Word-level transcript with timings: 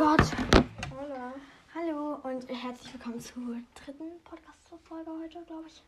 Gott. 0.00 0.32
Hola. 0.98 1.34
Hallo 1.74 2.14
und 2.22 2.48
herzlich 2.48 2.90
willkommen 2.94 3.20
zur 3.20 3.34
dritten 3.74 4.18
Podcast-Folge 4.24 5.10
heute, 5.10 5.44
glaube 5.44 5.64
ich. 5.66 5.82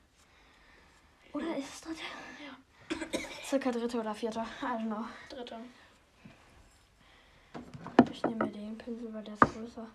Oder 1.32 1.56
ist 1.56 1.72
es 1.72 1.80
dritte? 1.80 2.02
Ja. 2.44 3.18
Circa 3.42 3.70
dritte 3.70 3.98
oder 3.98 4.14
vierte. 4.14 4.40
I 4.40 4.64
don't 4.66 4.84
know. 4.84 5.06
Dritte. 5.30 5.56
Ich 8.12 8.22
nehme 8.24 8.44
mir 8.44 8.52
den 8.52 8.76
Pinsel, 8.76 9.14
weil 9.14 9.24
der 9.24 9.32
ist 9.32 9.40
größer. 9.40 9.86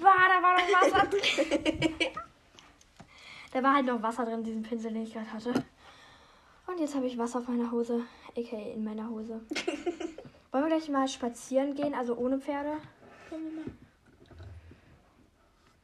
War, 0.00 0.28
da 0.28 0.42
war 0.42 0.58
noch 0.58 0.82
Wasser 0.82 1.06
drin. 1.06 1.94
da 3.54 3.62
war 3.62 3.74
halt 3.74 3.86
noch 3.86 4.02
Wasser 4.02 4.26
drin, 4.26 4.44
diesen 4.44 4.62
Pinsel, 4.62 4.92
den 4.92 5.04
ich 5.04 5.14
gerade 5.14 5.32
hatte. 5.32 5.64
Und 6.66 6.78
jetzt 6.78 6.94
habe 6.94 7.06
ich 7.06 7.16
Wasser 7.16 7.38
auf 7.38 7.48
meiner 7.48 7.70
Hose, 7.70 8.02
aka 8.36 8.56
in 8.58 8.84
meiner 8.84 9.08
Hose. 9.08 9.40
Wollen 10.52 10.64
wir 10.64 10.76
gleich 10.76 10.90
mal 10.90 11.08
spazieren 11.08 11.74
gehen, 11.74 11.94
also 11.94 12.14
ohne 12.18 12.38
Pferde? 12.38 12.76
Wollen 13.30 13.44
wir 13.44 13.62
mal. 13.62 13.70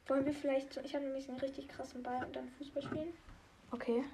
Wollen 0.09 0.27
wir 0.27 0.33
vielleicht. 0.35 0.73
so- 0.73 0.81
Ich 0.83 0.95
habe 0.95 1.05
nämlich 1.05 1.29
einen 1.29 1.39
richtig 1.41 1.69
krassen 1.69 2.03
Ball 2.03 2.25
und 2.25 2.35
dann 2.37 2.49
Fußball 2.59 2.83
spielen. 2.83 3.13
Okay. 3.71 4.05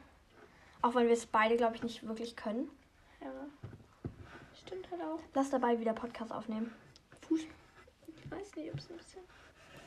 Auch 0.80 0.94
wenn 0.94 1.06
wir 1.06 1.12
es 1.14 1.26
beide, 1.26 1.56
glaube 1.56 1.76
ich, 1.76 1.82
nicht 1.82 2.06
wirklich 2.06 2.34
können. 2.36 2.68
Ja. 3.20 3.30
Stimmt 4.60 4.90
halt 4.90 5.02
auch. 5.02 5.20
Lass 5.34 5.50
dabei 5.50 5.78
wieder 5.78 5.92
Podcast 5.92 6.32
aufnehmen. 6.32 6.72
Fußball. 7.22 7.52
Ich 8.08 8.30
weiß 8.30 8.56
nicht, 8.56 8.72
ob 8.72 8.78
es 8.78 8.90
ein 8.90 8.96
bisschen. 8.96 9.22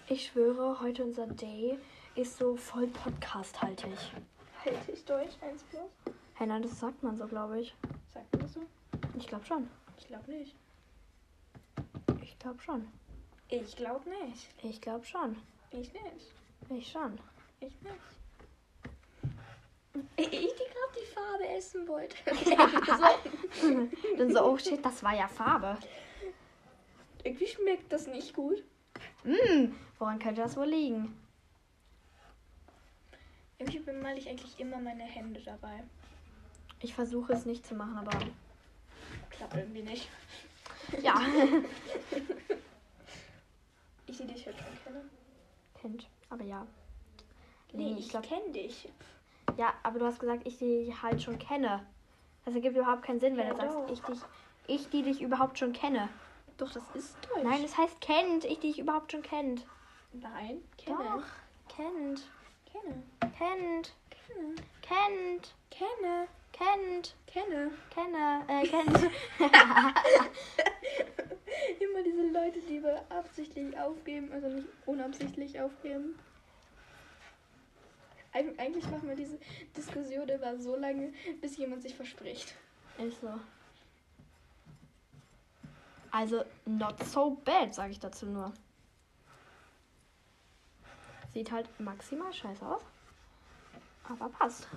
Ich 0.08 0.28
schwöre, 0.28 0.80
heute 0.82 1.04
unser 1.04 1.26
Day 1.28 1.78
ist 2.16 2.38
so 2.38 2.56
voll 2.56 2.88
podcasthaltig. 2.88 3.90
Hält 4.62 4.78
ich 4.88 5.04
durch? 5.06 5.30
Eins 5.42 5.64
plus? 5.64 5.90
Hey, 6.36 6.48
nein, 6.48 6.62
das 6.62 6.80
sagt 6.80 7.02
man 7.02 7.18
so, 7.18 7.26
glaube 7.28 7.60
ich. 7.60 7.76
Sagt 8.14 8.32
man 8.34 8.42
das 8.44 8.54
so? 8.54 8.62
Ich 9.18 9.28
glaube 9.28 9.46
schon. 9.46 9.68
Ich 9.98 10.08
glaube 10.08 10.30
nicht. 10.32 10.56
Ich 12.22 12.38
glaube 12.38 12.62
schon. 12.62 12.88
Ich 13.50 13.76
glaube 13.76 14.10
nicht. 14.10 14.48
Ich 14.64 14.82
glaube 14.82 15.06
schon. 15.06 15.36
Ich 15.72 15.92
nicht. 15.94 16.32
Ich 16.70 16.92
schon. 16.92 17.18
Ich 17.60 17.74
nicht. 17.82 17.96
Ich, 20.18 20.30
die 20.30 20.38
gerade 20.38 20.94
die 20.96 21.14
Farbe 21.14 21.48
essen 21.48 21.88
wollte. 21.88 22.16
so. 22.44 22.52
Dann 24.18 24.34
so, 24.34 24.44
oh 24.44 24.58
shit, 24.58 24.84
das 24.84 25.04
war 25.04 25.16
ja 25.16 25.28
Farbe. 25.28 25.78
Irgendwie 27.24 27.48
schmeckt 27.48 27.92
das 27.92 28.08
nicht 28.08 28.34
gut. 28.34 28.64
Hm, 29.24 29.76
woran 29.98 30.20
könnte 30.20 30.42
das 30.42 30.58
wohl 30.58 30.68
liegen? 30.68 31.18
Irgendwie 33.58 33.80
bemale 33.80 34.18
ich 34.18 34.28
eigentlich 34.30 34.60
immer 34.60 34.80
meine 34.80 35.04
Hände 35.04 35.42
dabei. 35.42 35.84
Ich 36.82 36.94
versuche 36.94 37.34
es 37.34 37.46
nicht 37.46 37.66
zu 37.66 37.74
machen, 37.74 37.98
aber 37.98 38.20
Klappt 39.30 39.56
irgendwie 39.56 39.82
nicht. 39.84 40.10
ja. 41.02 41.20
Ich 44.08 44.18
die 44.18 44.28
dich 44.28 44.46
halt 44.46 44.56
schon 44.58 44.84
kenne. 44.84 45.02
Kennt, 45.82 46.08
aber 46.30 46.44
ja. 46.44 46.66
Nee, 47.74 47.84
Nee, 47.86 47.94
ich 47.94 48.06
ich 48.06 48.10
glaub- 48.10 48.24
kenne 48.24 48.50
dich. 48.52 48.90
Ja, 49.58 49.74
aber 49.84 50.00
du 50.00 50.06
hast 50.06 50.20
gesagt, 50.20 50.46
ich 50.48 50.58
die 50.58 50.94
halt 51.02 51.22
schon 51.22 51.38
kenne. 51.40 51.86
Das 52.46 52.54
ergibt 52.56 52.76
überhaupt 52.78 53.04
keinen 53.04 53.20
Sinn, 53.20 53.38
wenn 53.38 53.48
Ja, 53.48 53.54
du 53.54 53.60
sagst, 53.60 53.76
doch. 53.78 53.90
ich 53.92 54.02
dich, 54.02 54.20
ich 54.68 54.90
die 54.90 55.04
dich 55.04 55.22
überhaupt 55.22 55.58
schon 55.60 55.74
kenne. 55.74 56.10
Doch, 56.58 56.72
das 56.72 56.84
ist 56.94 57.16
Deutsch. 57.30 57.44
Nein, 57.44 57.64
es 57.64 57.78
heißt 57.78 58.00
kennt, 58.02 58.46
ich 58.46 58.60
die 58.60 58.68
dich 58.70 58.80
überhaupt 58.80 59.12
schon 59.12 59.22
kennt. 59.22 59.66
Nein, 60.14 60.62
kenne. 60.78 60.98
Doch, 60.98 61.76
kennt, 61.76 62.24
Kenne. 62.72 63.04
kennt, 63.38 63.94
Kenne. 64.10 64.56
kennt, 64.82 65.56
Kenne. 65.72 66.28
kennt, 66.54 67.16
Kenne. 67.28 67.72
kenne, 67.90 68.46
äh, 68.48 68.66
kennt. 68.68 69.12
Immer 71.80 72.04
diese 72.04 72.28
Leute, 72.28 72.60
die 72.62 72.82
absichtlich 73.10 73.78
aufgeben, 73.78 74.32
also 74.32 74.48
nicht 74.50 74.68
unabsichtlich 74.86 75.60
aufgeben. 75.60 76.18
Eig 78.34 78.60
eigentlich 78.60 78.90
machen 78.90 79.08
wir 79.08 79.16
diese 79.16 79.40
Diskussion 79.76 80.28
immer 80.28 80.60
so 80.60 80.76
lange, 80.76 81.14
bis 81.42 81.58
jemand 81.58 81.82
sich 81.82 81.96
verspricht. 81.96 82.56
Ist 82.98 83.22
so. 83.22 83.30
Also, 86.12 86.44
not 86.66 87.02
so 87.04 87.38
bad, 87.46 87.74
sage 87.74 87.92
ich 87.92 88.00
dazu 88.00 88.26
nur. 88.26 88.54
Sieht 91.34 91.52
halt 91.52 91.68
maximal 91.80 92.32
scheiße 92.34 92.66
aus. 92.66 92.82
Aber 94.08 94.30
passt. 94.30 94.68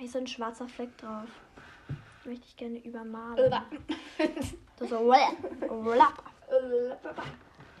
Ist 0.00 0.12
so 0.12 0.18
ein 0.18 0.26
schwarzer 0.26 0.68
Fleck 0.68 0.96
drauf. 0.98 1.28
Möchte 2.24 2.46
ich 2.46 2.56
gerne 2.56 2.78
übermalen. 2.78 3.50
Das 4.78 4.88
so. 4.88 5.12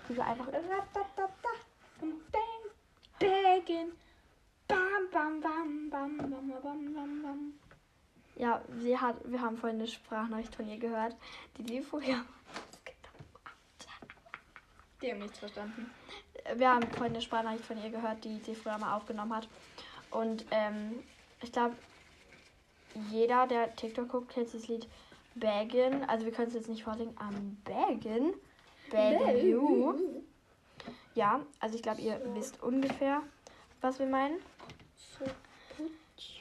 Diese 0.08 0.24
einfach. 0.24 0.46
Bang. 0.46 0.60
Bam, 4.66 5.10
bam, 5.12 5.40
bam, 5.40 5.90
bam, 5.90 6.16
bam, 6.18 6.48
bam, 6.62 6.94
bam, 6.94 7.22
bam. 7.22 7.54
Ja, 8.36 8.62
sie 8.78 8.98
hat, 8.98 9.16
wir 9.24 9.40
haben 9.40 9.56
vorhin 9.58 9.78
eine 9.78 9.88
Sprachnachricht 9.88 10.54
von 10.54 10.68
ihr 10.68 10.78
gehört, 10.78 11.14
die 11.56 11.62
die 11.62 11.82
vorher. 11.82 12.24
Die 15.02 15.10
haben 15.10 15.18
nichts 15.18 15.38
verstanden. 15.38 15.90
Wir 16.54 16.70
haben 16.70 16.82
vorhin 16.92 17.14
eine 17.14 17.20
Sprachnachricht 17.20 17.64
von 17.64 17.82
ihr 17.82 17.90
gehört, 17.90 18.24
die 18.24 18.38
sie 18.38 18.54
früher 18.54 18.78
mal 18.78 18.96
aufgenommen 18.96 19.34
hat. 19.34 19.48
Und 20.10 20.44
ähm, 20.50 21.02
ich 21.42 21.52
glaube, 21.52 21.76
jeder, 23.10 23.46
der 23.46 23.74
TikTok 23.76 24.08
guckt, 24.08 24.30
kennt 24.30 24.52
das 24.52 24.68
Lied 24.68 24.88
Baggin. 25.34 26.04
Also 26.04 26.24
wir 26.24 26.32
können 26.32 26.48
es 26.48 26.54
jetzt 26.54 26.68
nicht 26.68 26.84
vorsingen. 26.84 27.16
Am 27.18 27.56
Baggin. 27.64 28.34
Baggin 28.90 29.48
You. 29.48 29.94
Ja, 31.14 31.40
also 31.60 31.76
ich 31.76 31.82
glaube, 31.82 32.00
ihr 32.00 32.20
wisst 32.34 32.62
ungefähr, 32.62 33.22
was 33.80 33.98
wir 33.98 34.06
meinen. 34.06 34.38
So, 34.96 35.24
put 35.76 35.90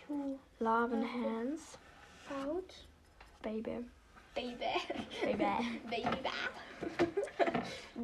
you 0.08 0.38
Love 0.60 0.94
and 0.96 1.06
Hands. 1.06 1.78
out, 2.46 2.74
Baby. 3.42 3.86
baby. 4.36 4.56
Baby. 5.24 5.46
Baby. 5.90 6.30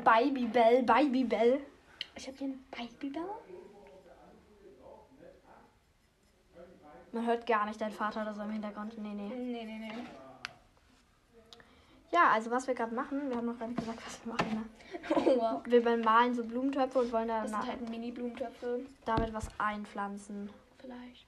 Babybell, 0.03 0.84
Babybell. 0.84 1.59
Ich 2.16 2.28
hab 2.28 2.38
hier 2.38 2.47
ein 2.47 2.66
Babybell. 2.72 3.23
Man 7.16 7.26
hört 7.26 7.48
gar 7.48 7.66
nicht 7.66 7.80
deinen 7.80 7.94
Vater 7.94 8.24
oder 8.24 8.34
so 8.34 8.42
im 8.42 8.50
Hintergrund. 8.52 8.98
Nee, 8.98 9.14
nee. 9.14 9.30
Nee, 9.34 9.64
nee, 9.64 9.78
nee. 9.80 9.94
Ja, 12.12 12.31
also 12.34 12.52
was 12.52 12.68
wir 12.68 12.76
gerade 12.76 12.94
machen, 12.94 13.30
wir 13.30 13.38
haben 13.38 13.46
noch 13.46 13.58
gar 13.58 13.68
nicht 13.70 13.80
gesagt, 13.80 14.06
was 14.06 14.26
wir 14.26 14.34
machen. 14.34 14.53
Ne? 14.53 14.66
Oh, 15.16 15.40
wow. 15.42 15.62
Wir 15.66 15.81
bemalen 15.81 16.34
so 16.34 16.44
Blumentöpfe 16.44 17.00
und 17.00 17.14
wollen 17.14 17.30
Das 17.30 17.50
dann 17.52 17.62
sind 17.62 17.72
halt 17.72 17.90
Mini-Blumentöpfe. 17.90 18.86
damit 19.06 19.34
was 19.34 19.48
einpflanzen. 19.58 20.50
Vielleicht. 20.78 21.26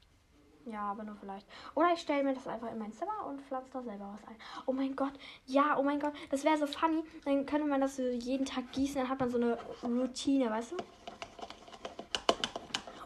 Ja, 0.66 0.82
aber 0.92 1.06
nur 1.06 1.16
vielleicht. 1.16 1.48
Oder 1.74 1.94
ich 1.94 2.02
stelle 2.02 2.26
mir 2.26 2.34
das 2.34 2.48
einfach 2.48 2.70
in 2.70 2.80
mein 2.80 2.92
Zimmer 2.92 3.26
und 3.26 3.42
pflanze 3.44 3.72
da 3.72 3.82
selber 3.82 4.14
was 4.14 4.28
ein. 4.28 4.36
Oh 4.66 4.74
mein 4.74 4.94
Gott, 4.94 5.14
ja, 5.46 5.78
oh 5.78 5.84
mein 5.84 6.02
Gott, 6.02 6.14
das 6.32 6.44
wäre 6.44 6.58
so 6.58 6.68
funny. 6.68 7.02
Dann 7.24 7.46
könnte 7.46 7.66
man 7.66 7.80
das 7.80 7.96
so 7.96 8.04
jeden 8.04 8.46
Tag 8.46 8.74
gießen, 8.74 9.00
dann 9.00 9.10
hat 9.10 9.22
man 9.22 9.30
so 9.30 9.38
eine 9.38 9.58
Routine, 9.84 10.50
weißt 10.50 10.74
du? 10.74 10.78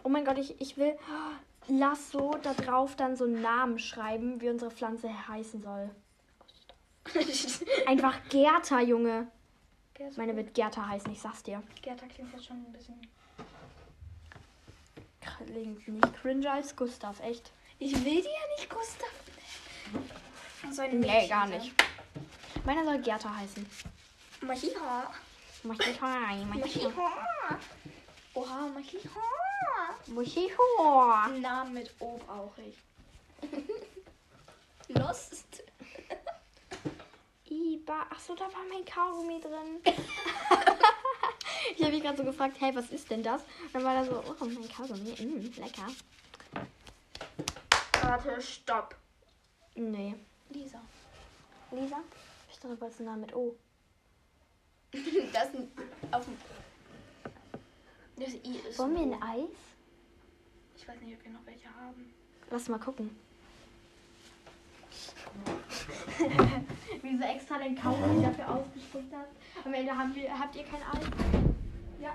Oh 0.03 0.09
mein 0.09 0.25
Gott, 0.25 0.40
ich, 0.40 0.59
ich 0.59 0.78
will, 0.78 0.98
lass 1.79 2.11
so 2.11 2.31
da 2.41 2.53
drauf 2.53 2.95
dann 2.95 3.15
so 3.15 3.23
einen 3.25 3.41
Namen 3.41 3.79
schreiben, 3.79 4.41
wie 4.41 4.49
unsere 4.49 4.71
Pflanze 4.71 5.09
heißen 5.27 5.61
soll. 5.61 5.89
Einfach 7.87 8.17
Gerta, 8.29 8.81
Junge. 8.81 9.27
Gerda, 9.93 10.13
Meine 10.17 10.35
wird 10.35 10.53
Gerta 10.53 10.87
heißen, 10.87 11.11
ich 11.11 11.19
sag's 11.21 11.43
dir. 11.43 11.63
Gerda 11.81 12.05
klingt 12.07 12.31
jetzt 12.33 12.45
schon 12.45 12.57
ein 12.57 12.71
bisschen. 12.71 12.99
Klingt 15.45 15.87
nicht 15.87 16.13
cringer 16.21 16.53
als 16.53 16.75
Gustav, 16.75 17.19
echt. 17.21 17.51
Ich 17.79 17.93
will 17.93 18.21
die 18.21 18.27
ja 18.27 18.55
nicht 18.57 18.69
Gustav. 18.69 19.09
So 20.71 20.83
Nee, 20.83 21.27
gar 21.27 21.47
sein. 21.47 21.57
nicht. 21.57 21.73
Meiner 22.65 22.83
soll 22.85 22.99
Gerta 23.01 23.35
heißen. 23.35 23.65
Machiha. 24.41 25.11
Machiha, 25.63 26.45
Machiha. 26.45 26.91
Oha, 28.33 28.67
Machiha. 28.74 29.19
Machiha. 30.08 31.25
Einen 31.25 31.42
Namen 31.42 31.74
mit 31.74 31.94
O 32.00 32.18
brauche 32.18 32.62
ich. 32.62 32.78
Lost. 34.90 35.63
Iba. 37.46 38.06
Achso, 38.10 38.36
da 38.36 38.46
war 38.46 38.63
mein 38.69 38.86
Kaugummi 38.86 39.40
drin. 39.40 39.81
ich 41.75 41.81
habe 41.84 41.94
mich 41.94 42.04
gerade 42.04 42.18
so 42.18 42.24
gefragt, 42.24 42.58
hey, 42.60 42.75
was 42.75 42.90
ist 42.90 43.10
denn 43.10 43.24
das? 43.24 43.42
Und 43.42 43.74
dann 43.74 43.84
war 43.84 43.96
da 43.96 44.06
so, 44.06 44.24
oh, 44.25 44.46
mein 44.46 44.69
Kaugummi. 44.69 45.12
Mm, 45.19 45.52
lecker. 45.60 45.88
Warte, 48.02 48.42
stopp. 48.42 48.96
Nee. 49.75 50.16
Lisa. 50.50 50.81
Lisa? 51.72 52.00
Ich 52.50 52.56
dachte, 52.56 52.75
du 52.75 52.81
wolltest 52.81 53.00
einen 53.00 53.10
Namen 53.10 53.22
mit 53.22 53.36
O. 53.36 53.56
Das 55.34 55.46
ist 55.46 55.56
ein, 55.56 55.72
auf 56.12 56.25
dem. 56.25 56.38
Das 58.23 58.35
I 58.35 58.59
ist. 58.69 58.77
Wollen 58.77 58.94
wir 58.94 59.01
ein. 59.01 59.23
Eis? 59.23 59.50
Ich 60.75 60.88
weiß 60.88 61.01
nicht, 61.01 61.18
ob 61.18 61.23
wir 61.23 61.31
noch 61.31 61.44
welche 61.45 61.68
haben. 61.69 62.13
Lass 62.51 62.69
mal 62.69 62.77
gucken. 62.77 63.09
Wie 67.01 67.18
du 67.18 67.23
extra 67.23 67.57
den 67.57 67.75
Kaugummi 67.75 68.21
dafür 68.21 68.47
ausgespuckt 68.47 69.12
hast. 69.12 69.31
Am 69.65 69.73
Ende 69.73 69.97
haben 69.97 70.13
wir, 70.13 70.38
habt 70.38 70.56
ihr 70.56 70.63
kein 70.65 70.83
Ei? 70.83 71.00
Ja. 72.00 72.13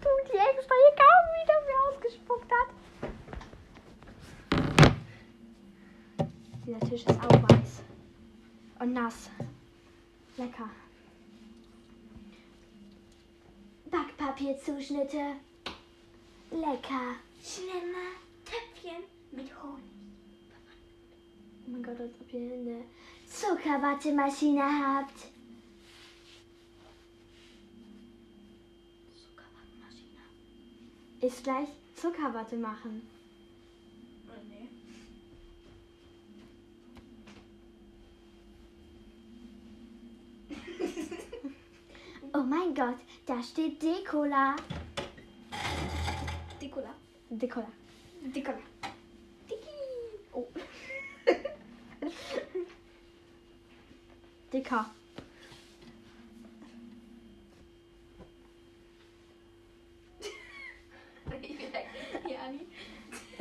Du, 0.00 0.08
die 0.32 0.36
extra 0.36 0.74
ihr 0.74 0.94
Kaugummi 1.00 1.44
dafür 1.46 1.76
ausgespuckt 1.88 2.52
hat. 2.52 2.68
Dieser 6.66 6.80
Tisch 6.80 7.06
ist 7.06 7.20
auch 7.20 7.42
weiß. 7.48 7.82
Und 8.80 8.92
nass. 8.92 9.30
Lecker. 10.36 10.68
Backpapierzuschnitte. 13.92 15.36
Lecker. 16.50 17.16
Schnell 17.44 17.92
mal 17.92 18.12
Töpfchen 18.44 19.02
mit 19.30 19.50
Honig. 19.62 19.84
Oh 21.66 21.70
mein 21.70 21.82
Gott, 21.82 22.00
als 22.00 22.14
ob 22.20 22.32
ihr 22.32 22.54
eine 22.54 22.84
Zuckerwattemaschine 23.26 24.62
habt. 24.62 25.18
Zuckerwattmaschine. 29.14 30.22
ist 31.20 31.44
gleich 31.44 31.68
Zuckerwatte 31.94 32.56
machen. 32.56 33.02
Oh 34.26 34.40
nee. 34.48 34.68
Oh 42.34 42.42
mein 42.42 42.74
Gott, 42.74 42.96
da 43.26 43.42
steht 43.42 43.82
Decola. 43.82 44.56
Dikola. 46.60 46.94
Decola. 47.28 47.68
Dikola. 48.22 48.58
Oh. 50.32 50.46
Dicker. 54.52 54.90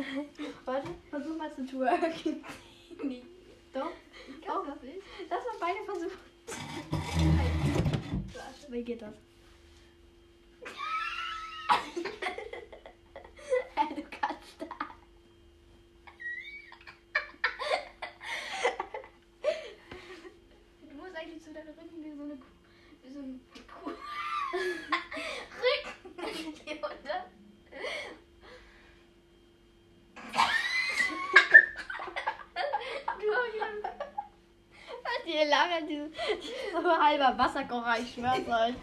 Warte, 0.66 0.90
versuch 1.10 1.38
mal 1.38 1.56
zu 1.56 1.66
twerken. 1.66 2.44
Nee. 3.04 3.24
Doch. 3.74 3.92
Ich 4.28 4.42
kann 4.46 4.66
das 4.66 4.82
nicht. 4.82 5.02
Lass 5.30 5.46
mal 5.46 5.56
beide 5.60 5.86
versuchen. 5.86 6.18
Wie 8.82 8.86
geht 8.86 9.04
das? 9.04 9.14
du 13.96 14.02
kannst 14.10 14.56
das. 14.58 14.70
Du 20.82 20.96
musst 20.96 21.16
eigentlich 21.16 21.44
zu 21.44 21.54
deinem 21.54 21.68
Rücken 21.68 22.04
wie 22.04 22.12
so 22.12 22.24
eine 22.24 22.38
Kuh. 22.38 22.48
Wie 23.04 23.14
so 23.14 23.20
eine 23.20 23.40
Kuh. 23.68 23.92
Rücken. 25.62 26.54
Hier 26.66 26.78
unter. 26.78 27.30
Du 33.20 33.28
Hat 35.04 35.24
die 35.28 35.48
lange 35.48 35.86
diese, 35.88 36.10
so 36.72 36.90
halber 36.90 37.31
Wasserkocher, 37.42 37.98
ich 38.00 38.14
schwör's 38.14 38.38
euch. 38.38 38.76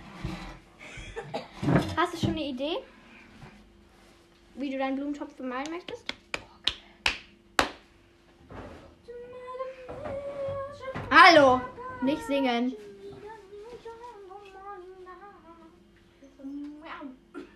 Hast 1.97 2.15
du 2.15 2.19
schon 2.19 2.31
eine 2.31 2.43
Idee, 2.43 2.79
wie 4.57 4.69
du 4.69 4.79
deinen 4.79 4.97
Blumentopf 4.97 5.33
bemalen 5.35 5.71
möchtest? 5.71 6.13
Hallo! 11.09 11.61
Nicht 12.03 12.21
singen. 12.25 12.75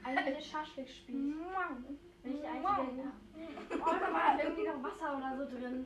Eigentlich 0.05 0.47
Schaschlik 0.49 0.89
spielen. 0.89 1.35
Wenn 2.23 2.35
ich 2.35 2.41
die 2.43 2.47
einzige. 2.47 3.13
Oh, 3.73 3.91
da 3.99 4.13
war 4.13 4.41
irgendwie 4.41 4.69
noch 4.69 4.81
Wasser 4.85 5.17
oder 5.17 5.37
so 5.37 5.59
drin. 5.59 5.85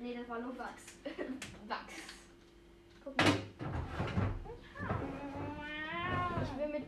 Nee, 0.00 0.16
das 0.18 0.28
war 0.28 0.40
nur 0.40 0.58
Wachs. 0.58 0.82
Wachs. 1.68 1.94
Guck 3.04 3.16
mal. 3.18 4.27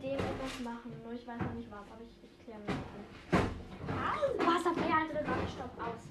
Mit 0.01 0.13
dem 0.13 0.19
etwas 0.19 0.59
machen, 0.63 0.91
nur 1.03 1.13
ich 1.13 1.27
weiß 1.27 1.39
noch 1.39 1.53
nicht 1.53 1.69
was, 1.69 1.85
aber 1.91 2.01
ich, 2.01 2.09
ich 2.23 2.43
kläre 2.43 2.59
mich 2.61 2.69
an. 2.69 2.75
Was 4.39 4.65
hat 4.65 4.75
mehr 4.75 5.05
drin? 5.05 5.27
Warte, 5.27 5.47
stopp, 5.47 5.77
aus. 5.77 6.09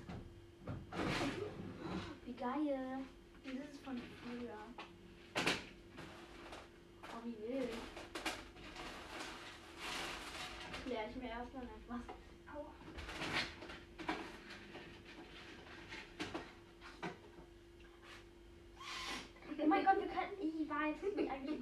Wie 2.24 2.32
geil. 2.32 2.98
Dieses 3.44 3.72
ist 3.72 3.84
von 3.84 3.96
früher. 3.96 4.60
Oh, 7.02 7.24
wie 7.24 7.36
wild. 7.48 7.70
Kläre 10.84 11.08
ich 11.10 11.16
mir 11.16 11.30
erstmal 11.30 11.64
etwas. 11.64 12.00
Aua. 12.54 12.70
Oh 19.62 19.66
mein 19.66 19.84
Gott, 19.84 19.96
wir 19.98 20.08
könnten, 20.08 20.40
ich 20.90 21.02
weiß 21.02 21.16
nicht 21.16 21.30
eigentlich, 21.30 21.60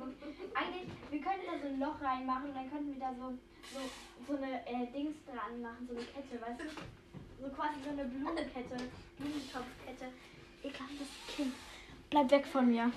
eigentlich, 0.54 0.88
wir 1.10 1.20
könnten 1.20 1.46
da 1.46 1.58
so 1.60 1.66
ein 1.68 1.80
Loch 1.80 2.00
reinmachen 2.00 2.48
und 2.50 2.54
dann 2.54 2.70
könnten 2.70 2.92
wir 2.92 3.00
da 3.00 3.14
so, 3.14 3.32
so, 3.72 3.80
so 4.26 4.36
eine 4.36 4.66
äh, 4.66 4.86
Dings 4.92 5.16
dran 5.26 5.60
machen, 5.60 5.86
so 5.88 5.94
eine 5.94 6.04
Kette, 6.04 6.40
weißt 6.40 6.60
du? 6.60 6.64
So 7.40 7.48
quasi 7.54 7.80
so 7.84 7.90
eine 7.90 8.04
Blumenkette, 8.04 8.76
Blumentopfkette. 9.16 10.06
Ekelhaftes 10.62 11.08
Kind. 11.36 11.54
Bleib 12.10 12.30
weg 12.30 12.46
von 12.46 12.68
mir. 12.68 12.90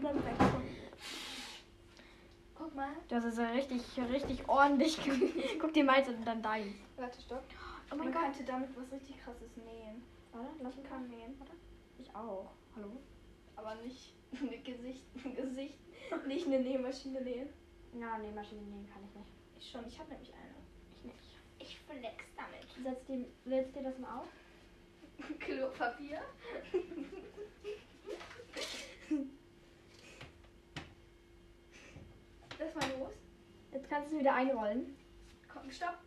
Bleib 0.00 0.14
weg 0.14 0.36
von 0.36 0.62
mir. 0.62 0.90
Guck 2.54 2.74
mal. 2.74 2.90
Das 3.08 3.24
ist 3.24 3.38
ja 3.38 3.48
richtig, 3.50 3.82
richtig 4.10 4.46
ordentlich. 4.48 4.98
Guck 5.58 5.72
dir 5.72 5.84
meins 5.84 6.08
und 6.08 6.26
dann 6.26 6.42
dein. 6.42 6.74
Warte, 6.96 7.20
stopp. 7.22 7.44
Oh 7.90 7.96
Man 7.96 8.12
könnte 8.12 8.44
damit 8.44 8.68
was 8.76 8.92
richtig 8.92 9.16
krasses 9.24 9.56
nähen. 9.56 10.02
Warte, 10.32 10.50
lass 10.62 10.72
Ich 10.72 10.80
mich 10.80 10.88
kann 10.90 11.00
kann. 11.00 11.08
nähen. 11.08 11.40
Ich 11.98 12.14
auch. 12.14 12.50
Hallo? 12.76 13.00
Aber 13.56 13.74
nicht 13.76 14.14
Gesicht, 14.30 15.04
Gesicht. 15.36 15.78
Nicht 16.26 16.46
eine 16.46 16.60
Nähmaschine 16.60 17.20
nähen. 17.20 17.48
Ja, 17.98 18.18
nee, 18.18 18.30
Maschine 18.30 18.62
nehmen 18.62 18.88
kann 18.88 19.02
ich 19.04 19.14
nicht. 19.14 19.30
Ich 19.58 19.70
schon, 19.70 19.86
ich 19.86 19.98
habe 19.98 20.10
nämlich 20.12 20.32
eine. 20.32 20.54
Ich 20.94 21.04
nicht. 21.04 21.18
Ich 21.58 21.78
flex 21.80 22.24
damit. 22.36 22.66
Setz 22.82 23.06
dir, 23.06 23.26
setz 23.44 23.72
dir 23.72 23.82
das 23.82 23.98
mal 23.98 24.20
auf. 24.20 24.28
Klopapier. 25.38 26.22
Lass 32.58 32.74
mal 32.74 32.98
los. 32.98 33.12
Jetzt 33.72 33.88
kannst 33.88 34.10
du 34.10 34.16
es 34.16 34.20
wieder 34.20 34.34
einrollen. 34.34 34.96
Komm, 35.52 35.70
stopp. 35.70 35.98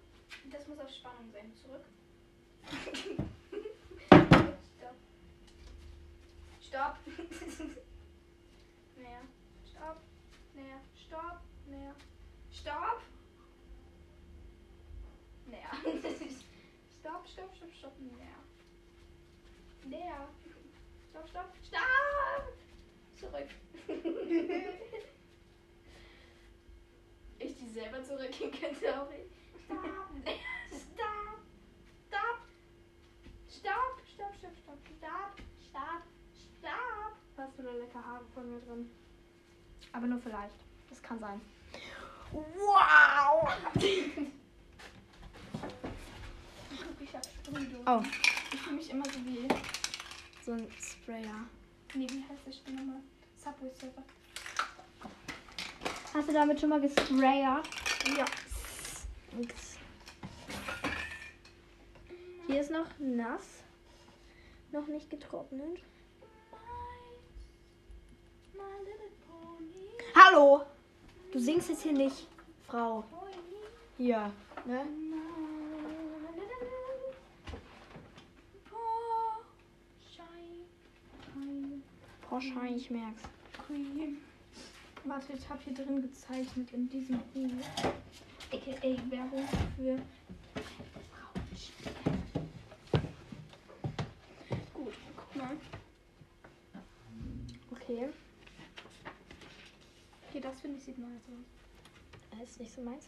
Das 0.51 0.67
muss 0.67 0.79
auf 0.79 0.89
Spannung 0.89 1.31
sein. 1.31 1.53
Zurück. 1.55 1.86
stopp. 4.77 4.95
Stopp. 6.62 6.98
Näher. 10.53 10.81
Stopp. 10.95 11.39
Näher. 11.67 11.95
Stopp. 12.51 13.01
Näher. 15.48 15.74
Stopp. 15.74 16.01
Näher. 16.03 16.29
stopp, 17.00 17.27
stopp, 17.27 17.55
stopp, 17.55 17.74
stopp. 17.74 18.00
Näher. 18.00 18.43
Näher. 19.86 20.27
Stopp, 21.10 21.29
stopp. 21.29 21.55
Stopp. 21.63 22.45
Zurück. 23.19 23.50
ich 27.39 27.57
die 27.57 27.69
selber 27.69 28.03
zurückgehen 28.03 28.51
könnte 28.51 29.01
auch 29.01 29.10
nicht. 29.10 29.31
Stopp. 30.69 31.39
Stopp. 32.07 32.38
Stopp. 33.50 34.01
Stopp. 34.13 34.33
Stopp, 34.36 34.36
stopp, 34.38 34.55
stopp. 34.57 34.79
Stopp. 34.98 35.33
Stopp. 35.69 36.03
Stopp. 36.60 37.15
Hast 37.38 37.57
du 37.57 37.63
da 37.63 37.72
lecker 37.72 38.03
Haare 38.05 38.25
von 38.33 38.50
mir 38.50 38.60
drin? 38.62 38.89
Aber 39.91 40.07
nur 40.07 40.19
vielleicht. 40.19 40.55
Das 40.89 41.01
kann 41.01 41.19
sein. 41.19 41.41
Wow. 42.31 43.51
ich 46.99 47.15
hab 47.15 47.25
Sprühdose. 47.25 47.83
Oh, 47.85 48.01
Ich 48.51 48.59
fühle 48.61 48.75
mich 48.77 48.89
immer 48.89 49.05
so 49.05 49.19
wie. 49.25 49.47
so 50.43 50.53
ein 50.53 50.67
Sprayer. 50.79 51.45
Nee, 51.93 52.07
wie 52.09 52.23
heißt 52.23 52.41
das 52.45 52.55
Spiel 52.57 52.73
nochmal? 52.75 53.01
Subway 53.37 53.69
Surfer. 53.79 54.03
Hast 56.13 56.27
du 56.29 56.33
damit 56.33 56.59
schon 56.59 56.69
mal 56.69 56.81
gesprayert? 56.81 57.67
Ja. 58.17 58.25
Nix. 59.37 59.77
Hier 62.47 62.61
ist 62.61 62.71
noch 62.71 62.87
nass. 62.99 63.63
Noch 64.71 64.87
nicht 64.87 65.09
getrocknet. 65.09 65.81
My 68.53 68.59
pony. 68.59 69.02
Hallo! 70.25 70.63
Du 71.34 71.39
singst 71.39 71.68
jetzt 71.68 71.84
hier 71.84 71.92
nicht, 71.92 72.30
Frau. 72.65 73.03
Hier, 73.98 74.32
ne? 74.65 74.86
Porsche, 82.22 82.53
ich 82.74 82.89
merk's. 82.89 83.22
Warte, 85.03 85.34
ich 85.34 85.50
habe 85.50 85.60
hier 85.65 85.74
drin 85.74 86.01
gezeichnet 86.01 86.72
in 86.72 86.88
diesem 86.88 87.20
Buch. 87.34 87.65
AKA 88.53 89.12
Werbung 89.12 89.48
für 89.75 89.98
Gut, 94.74 94.94
guck 95.18 95.36
mal. 95.36 95.58
Okay. 97.72 98.10
Das 100.43 100.59
finde 100.59 100.77
ich 100.77 100.83
sieht 100.83 100.97
nice 100.97 101.09
aus. 101.29 102.38
Das 102.38 102.50
ist 102.50 102.59
nicht 102.59 102.75
so 102.75 102.81
meins. 102.81 103.05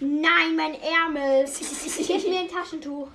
Nein, 0.00 0.56
mein 0.56 0.74
Ärmel. 0.74 1.44
Gib 1.46 2.28
mir 2.28 2.40
ein 2.40 2.48
Taschentuch. 2.48 3.08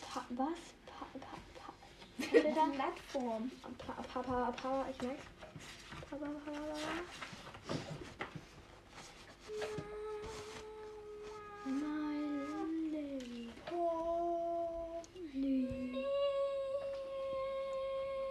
Pa 0.00 0.24
was? 0.30 0.48
Pa 0.86 1.04
pa 1.12 1.18
pa. 1.58 2.70
Plattform. 2.72 3.50
Pa 3.78 3.92
pa 3.92 4.22
pa 4.22 4.52
pa. 4.52 4.86
Ich 4.90 5.02
merk's. 5.02 5.24
Pa 6.08 6.16
pa 6.16 6.26
pa 6.26 6.50
pa. 6.50 6.60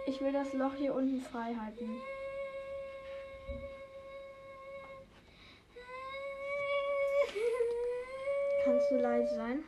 Ich 0.04 0.20
will 0.20 0.32
das 0.32 0.52
Loch 0.52 0.74
hier 0.74 0.94
unten 0.94 1.20
frei 1.20 1.54
halten. 1.54 2.00
Du 8.92 8.98
leise 8.98 9.34
sein? 9.36 9.64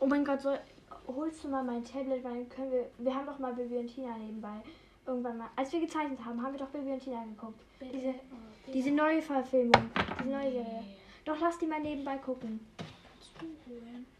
Oh 0.00 0.06
mein 0.06 0.24
Gott, 0.24 0.40
soll, 0.40 0.58
holst 1.06 1.44
du 1.44 1.48
mal 1.48 1.62
mein 1.62 1.84
Tablet, 1.84 2.24
weil 2.24 2.46
können 2.46 2.72
wir. 2.72 2.90
Wir 2.98 3.14
haben 3.14 3.26
doch 3.26 3.38
mal 3.38 3.54
Bibi 3.54 3.76
und 3.76 3.86
Tina 3.86 4.18
nebenbei. 4.18 4.60
Irgendwann 5.06 5.38
mal. 5.38 5.50
Als 5.54 5.72
wir 5.72 5.78
gezeichnet 5.78 6.18
haben, 6.24 6.42
haben 6.42 6.52
wir 6.52 6.58
doch 6.58 6.70
Bibi 6.70 6.90
und 6.90 7.00
Tina 7.00 7.22
geguckt. 7.22 7.60
Diese, 7.80 8.12
diese 8.74 8.90
neue 8.90 9.22
Verfilmung. 9.22 9.88
Diese 10.18 10.30
neue 10.30 10.50
Serie. 10.50 10.84
Doch 11.24 11.38
lass 11.38 11.60
die 11.60 11.66
mal 11.66 11.80
nebenbei 11.80 12.18
gucken. 12.18 12.58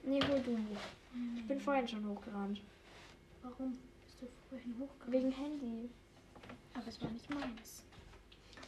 Nee, 0.05 0.21
hol 0.31 0.41
du 0.41 0.53
nicht. 0.53 0.81
Ich 1.39 1.49
bin 1.49 1.61
vorhin 1.61 1.89
schon 1.89 2.09
hochgerannt. 2.09 2.61
Warum 3.43 3.77
bist 4.05 4.23
du 4.23 4.29
vorhin 4.49 4.77
hochgegangen? 4.79 5.13
Wegen 5.13 5.33
Handy. 5.33 5.91
Aber 6.75 6.87
es 6.87 7.03
war 7.03 7.11
nicht 7.11 7.29
meins. 7.35 7.83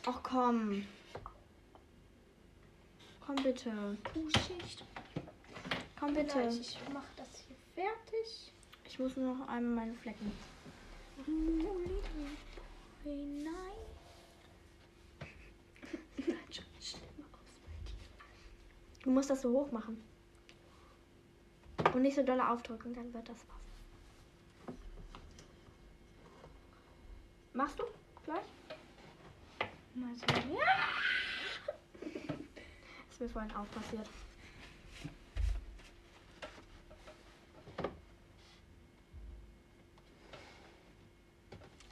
Ach 0.07 0.21
komm. 0.25 0.83
Komm 3.25 3.37
bitte. 3.37 3.97
Puhschicht. 4.05 4.85
Komm 5.99 6.15
bitte. 6.15 6.33
Gleich, 6.33 6.61
ich 6.61 6.79
mach 6.93 7.05
das 7.17 7.29
hier 7.47 7.57
fertig. 7.75 8.53
Ich 8.85 8.99
muss 8.99 9.17
nur 9.17 9.35
noch 9.35 9.49
einmal 9.49 9.87
meine 9.87 9.95
Flecken. 9.95 10.33
Nein. 13.05 13.55
Du 19.03 19.11
musst 19.11 19.31
das 19.31 19.41
so 19.41 19.51
hoch 19.51 19.73
machen. 19.73 19.99
Und 21.95 22.03
nicht 22.03 22.15
so 22.15 22.23
doll 22.23 22.41
aufdrücken, 22.41 22.93
dann 22.95 23.13
wird 23.15 23.29
das 23.29 23.39
was. 23.49 24.75
Machst 27.55 27.79
du 27.79 27.85
gleich? 28.25 28.45
Mal 29.95 30.15
sehen. 30.15 30.53
Ja. 30.53 31.20
Mir 33.21 33.29
vorhin 33.29 33.53
auch 33.55 33.69
passiert. 33.71 34.09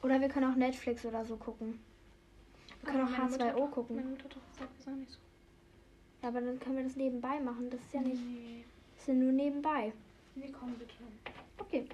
Oder 0.03 0.21
wir 0.21 0.29
können 0.29 0.51
auch 0.53 0.57
Netflix 0.57 1.05
oder 1.05 1.25
so 1.25 1.37
gucken. 1.37 1.81
Wir 2.81 2.91
können 2.93 3.03
Aber 3.03 3.09
auch 3.15 3.19
meine 3.19 3.31
Mutter 3.31 3.45
H2O 3.57 3.65
hat- 3.65 3.71
gucken. 3.73 3.97
Meine 3.97 4.09
Mutter 4.11 4.25
hat 4.25 4.37
doch 4.37 4.53
gesagt, 4.53 4.77
wir 4.79 4.85
sollen 4.85 4.99
nicht 5.01 5.13
so. 5.13 5.19
Ja, 6.23 6.29
aber 6.29 6.41
dann 6.41 6.59
können 6.61 6.77
wir 6.77 6.85
das 6.85 6.97
nebenbei 6.97 7.41
machen. 7.41 7.71
Das 7.71 7.81
ist 7.81 7.93
ja 7.95 8.01
nicht. 8.01 8.21
Nee. 8.23 8.65
Das 8.95 9.03
ist 9.03 9.09
ja 9.09 9.15
nur 9.15 9.33
nebenbei. 9.33 9.93
Nee, 10.35 10.53
komm 10.59 10.75
bitte. 10.75 10.95
Okay. 11.59 11.85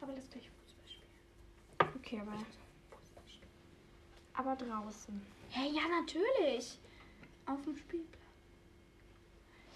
Aber 0.00 0.12
lass 0.14 0.30
gleich 0.30 0.48
Fußball 0.50 0.88
spielen. 0.88 1.96
Okay, 1.96 2.20
aber. 2.20 2.32
Aber 4.40 4.56
draußen. 4.56 5.20
Hey, 5.50 5.70
ja, 5.74 5.82
natürlich. 5.86 6.78
Auf 7.44 7.60
dem 7.62 7.76
Spielplatz. 7.76 8.16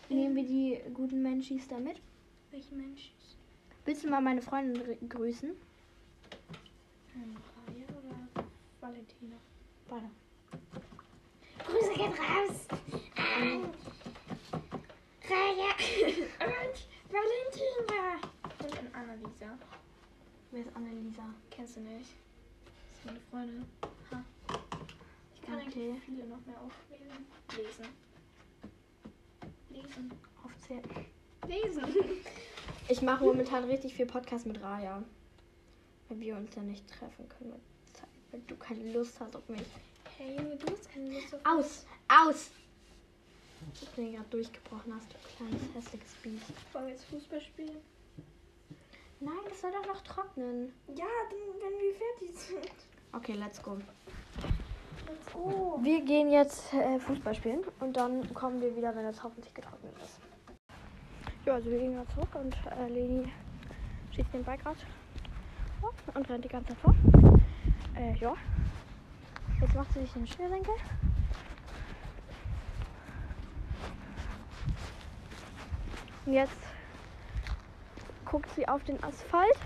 Nehmen 0.09 0.35
wir 0.37 0.45
die 0.47 0.81
guten 0.95 1.23
Menschis 1.23 1.69
da 1.69 1.79
mit? 1.79 2.01
Welche 2.51 2.75
Mensch? 2.75 3.13
Willst 3.85 4.05
du 4.05 4.09
mal 4.09 4.23
meine 4.23 4.41
Freundin 4.41 4.83
gr- 4.83 5.07
grüßen? 5.07 5.51
Ähm, 7.15 7.37
Raya 7.67 7.85
oder 7.91 8.45
Valentina? 8.81 9.37
Warte. 9.89 10.09
Grüße 11.67 11.93
gehen 11.95 12.13
raus. 12.13 12.67
An 13.17 13.71
Raya 15.29 15.75
und 16.41 16.89
Valentina. 17.13 18.31
Und 18.63 18.79
an 18.79 18.89
Annalisa. 18.95 19.59
Wer 20.53 20.61
ist 20.63 20.75
Annelisa? 20.75 21.35
Kennst 21.51 21.77
du 21.77 21.81
nicht? 21.81 22.15
Das 22.65 22.99
ist 22.99 23.05
meine 23.05 23.21
Freundin. 23.31 23.67
Kann 25.47 25.55
Okay. 25.57 25.91
eigentlich 25.91 26.03
viele 26.05 26.27
noch 26.27 26.45
mehr 26.47 26.61
aufwählen. 26.61 27.27
Lesen. 27.57 27.87
Lesen. 29.71 30.13
Aufzählen. 30.45 30.83
Lesen. 31.47 31.85
Ich 32.87 33.01
mache 33.01 33.25
momentan 33.25 33.65
richtig 33.65 33.95
viel 33.95 34.05
Podcast 34.05 34.45
mit 34.45 34.61
Raya. 34.61 35.03
Weil 36.11 36.21
wir 36.21 36.37
uns 36.37 36.55
ja 36.55 36.61
nicht 36.61 36.87
treffen 36.87 37.27
können. 37.31 37.59
weil 38.31 38.41
du 38.47 38.55
keine 38.57 38.93
Lust 38.93 39.19
hast 39.21 39.35
auf 39.35 39.49
mich. 39.49 39.63
Hey 40.19 40.37
Junge, 40.37 40.55
du 40.57 40.67
hast 40.71 40.91
keine 40.93 41.15
Lust 41.15 41.35
auf 41.35 41.41
Aus! 41.47 41.87
Aus! 42.09 42.51
Ich 43.81 43.89
bin 43.91 44.13
gerade 44.13 44.29
durchgebrochen 44.29 44.95
hast, 44.95 45.11
du 45.11 45.17
kleines 45.37 45.63
hässliches 45.75 46.13
Biest. 46.23 46.45
Wollen 46.75 46.85
wir 46.87 46.93
jetzt 46.93 47.07
Fußball 47.07 47.41
spielen? 47.41 47.79
Nein, 49.21 49.33
das 49.49 49.63
soll 49.63 49.73
doch 49.73 49.87
noch 49.87 50.03
trocknen. 50.03 50.71
Ja, 50.89 51.07
dann, 51.31 51.63
wenn 51.63 51.81
wir 51.81 51.95
fertig 51.95 52.39
sind. 52.39 52.71
Okay, 53.13 53.33
let's 53.33 53.63
go. 53.63 53.79
Go. 55.33 55.79
Wir 55.83 56.05
gehen 56.05 56.31
jetzt 56.31 56.73
äh, 56.73 56.99
Fußball 56.99 57.35
spielen 57.35 57.61
und 57.81 57.97
dann 57.97 58.33
kommen 58.35 58.61
wir 58.61 58.75
wieder, 58.77 58.95
wenn 58.95 59.05
es 59.07 59.23
hoffentlich 59.23 59.53
getrocknet 59.53 59.95
ist. 60.03 60.21
Ja, 61.45 61.55
also 61.55 61.71
wir 61.71 61.79
gehen 61.79 61.95
gerade 61.95 62.09
zurück 62.09 62.35
und 62.35 62.57
äh, 62.73 62.89
Leni 62.89 63.31
schießt 64.13 64.33
den 64.33 64.45
Ball 64.45 64.57
gerade 64.59 64.79
und 66.15 66.31
rennt 66.31 66.45
die 66.45 66.49
ganze 66.49 66.69
Zeit 66.69 66.79
vor. 66.79 66.95
Äh, 67.97 68.15
ja. 68.17 68.35
Jetzt 69.61 69.75
macht 69.75 69.93
sie 69.93 70.01
sich 70.01 70.13
den 70.13 70.27
Schnürsenkel. 70.27 70.75
Und 76.27 76.33
jetzt 76.33 76.57
guckt 78.25 78.49
sie 78.57 78.67
auf 78.67 78.83
den 78.85 79.03
Asphalt. 79.05 79.59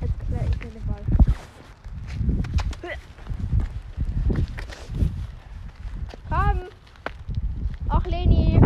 Jetzt 0.00 0.18
klär 0.26 0.44
ich 0.48 0.58
mir 0.64 0.70
den 0.70 0.86
Ball. 0.86 1.04
Komm! 6.30 6.58
Auch 7.88 8.04
Leni! 8.06 8.60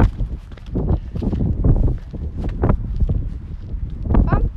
Komm! 4.29 4.50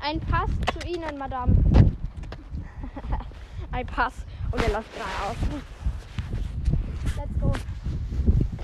Ein 0.00 0.20
Pass 0.20 0.50
zu 0.72 0.88
Ihnen, 0.88 1.18
Madame. 1.18 1.54
Ein 3.78 3.86
Pass 3.86 4.12
und 4.50 4.60
er 4.60 4.70
läuft 4.70 4.92
geradeaus. 4.92 5.36
Let's 7.16 7.38
go. 7.40 7.52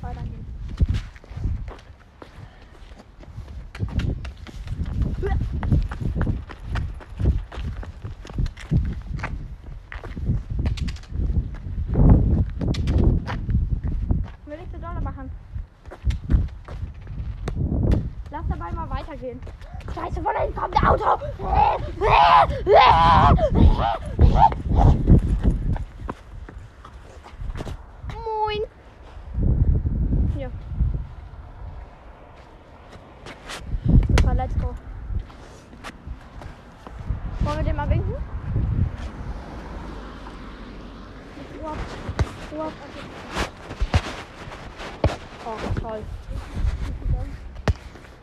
Weiter 0.01 0.23
geht's. 0.23 0.45
Will 14.47 14.59
ich 14.59 14.71
so 14.73 14.79
dolle 14.79 15.01
machen? 15.01 15.31
Lass 18.33 18.49
dabei 18.49 18.73
mal 18.73 18.91
weitergehen. 18.91 19.41
Scheiße, 19.95 20.21
von 20.21 20.35
hinten 20.35 20.57
kommt 20.57 20.77
ein 20.77 20.89
Auto! 20.89 21.19
Moin! 28.25 28.63
Hier. 30.37 30.51
Super, 34.09 34.35
let's 34.35 34.59
go. 34.59 34.75
Wollen 37.41 37.59
wir 37.59 37.65
den 37.65 37.77
mal 37.77 37.89
winken? 37.89 38.15
Urlaub. 41.57 41.77
Urlaub. 42.53 42.73
Oh, 45.47 45.81
toll. 45.81 46.03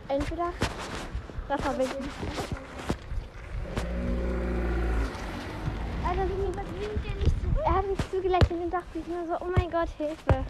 Entweder 0.10 0.52
das 1.48 1.66
war 1.66 1.78
wirklich. 1.78 2.10
Also, 6.08 6.22
wie 6.22 6.54
verdient 6.54 7.06
der 7.06 7.16
nicht 7.16 7.42
zurück? 7.42 7.64
Er 7.66 7.74
hat 7.74 7.88
mich 7.88 8.00
zugelächelt 8.10 8.62
und 8.62 8.72
dachte 8.72 9.00
ich 9.00 9.08
nur 9.08 9.26
so, 9.28 9.46
oh 9.46 9.50
mein 9.56 9.70
Gott, 9.70 9.90
Hilfe. 9.98 10.46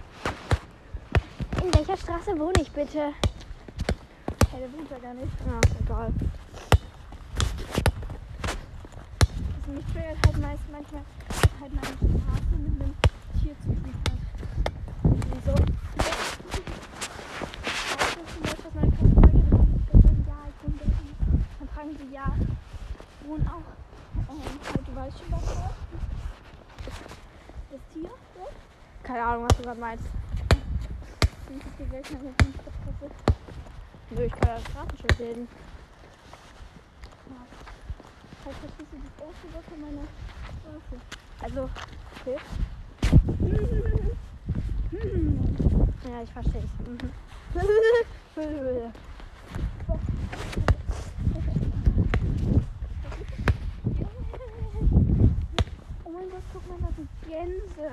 In 1.63 1.73
welcher 1.73 1.97
Straße 1.97 2.37
wohne 2.39 2.61
ich 2.61 2.70
bitte? 2.85 3.13
Hey, 4.49 4.59
der 4.59 4.73
wohnt 4.73 4.89
ja 4.89 4.97
gar 4.97 5.13
nicht. 5.13 5.31
Ja, 5.45 5.59
egal. 5.79 6.11
Also 9.55 9.71
mich 9.71 9.85
triggert 9.85 10.17
halt 10.25 10.37
meist 10.39 10.63
manchmal 10.71 11.03
halt 11.59 11.73
meine 11.75 11.95
Straße 11.95 12.55
mit 12.57 12.81
einem 12.81 12.95
Tier 13.39 13.55
zu 13.61 13.67
tun 13.67 13.93
hat. 14.09 14.19
Wieso? 15.03 15.55
Fragen 21.75 21.97
sie, 21.97 22.13
ja, 22.13 22.33
wohnen 23.25 23.47
auch. 23.47 23.63
Ähm, 24.29 24.59
halt, 24.73 24.87
du 24.87 24.95
weißt 24.95 25.19
schon 25.19 25.31
was 25.31 25.45
da? 25.45 25.69
Das 27.71 27.81
Tier 27.93 28.09
dort? 28.35 28.53
Keine 29.03 29.23
Ahnung, 29.23 29.45
was 29.49 29.57
du 29.57 29.63
gerade 29.63 29.79
meinst. 29.79 30.20
Und 31.51 31.59
das 31.65 31.73
geht 31.77 31.91
welchen 31.91 32.15
aber 32.15 32.29
nicht 32.29 32.63
betroffen. 32.63 33.11
Nö, 34.11 34.23
ich 34.23 34.31
kann 34.31 34.47
das 34.47 34.63
Straßenschild 34.63 35.19
lesen. 35.19 35.47
Halt, 38.45 38.55
verstehst 38.57 38.91
du 38.91 38.97
das 38.97 39.11
erste 39.27 39.47
Wort 39.53 39.65
von 39.69 39.79
meiner 39.81 40.07
Straße? 40.61 40.95
Also, 41.41 41.61
okay. 42.21 42.37
Ja, 46.09 46.21
ich 46.23 46.31
verstehe 46.31 46.63
es. 46.63 46.73
Mhm. 46.87 47.11
Oh 56.03 56.09
mein 56.09 56.29
Gott, 56.29 56.45
guck 56.53 56.63
mal, 56.69 56.77
da 56.81 56.87
sind 56.95 57.09
Gänse. 57.27 57.87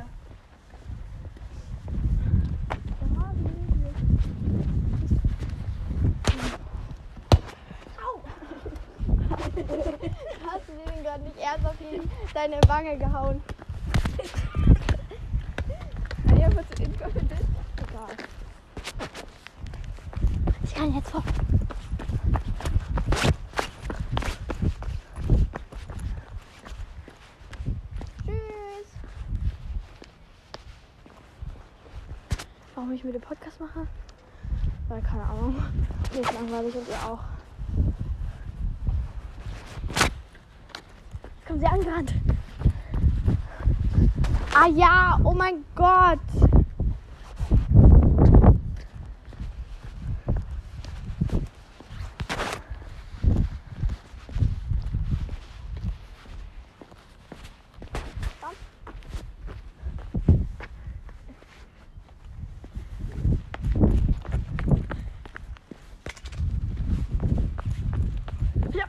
Ja, 3.11 3.27
wirklich. 3.43 3.97
Au! 7.99 8.23
Den 11.19 11.25
gerade 11.25 11.25
nicht 11.25 11.39
ernsthaft 11.39 11.81
in 11.81 12.11
deine 12.35 12.61
Wange 12.69 12.99
gehauen? 12.99 13.43
Ja, 16.39 16.49
zu 16.51 16.83
inkonfident. 16.83 17.41
Egal. 17.77 18.17
Ich 20.63 20.75
kann 20.75 20.95
jetzt. 20.95 21.11
Tschüss. 28.25 28.89
Warum 32.75 32.93
ich 32.93 33.03
mit 33.03 33.15
dem 33.15 33.21
Podcast 33.23 33.59
mache? 33.59 33.89
Weil, 34.89 35.03
keine 35.03 35.25
Ahnung. 35.25 35.57
Mir 36.13 36.21
ist 36.21 36.33
langweilig 36.33 36.75
und 36.77 36.89
ihr 36.89 37.11
auch. 37.11 37.38
Kommen 41.49 41.61
sie 41.61 41.67
angerannt. 41.67 42.14
Ah 44.55 44.67
ja, 44.67 45.19
oh 45.25 45.33
mein 45.33 45.64
Gott. 45.75 46.19
Ja. 68.75 68.87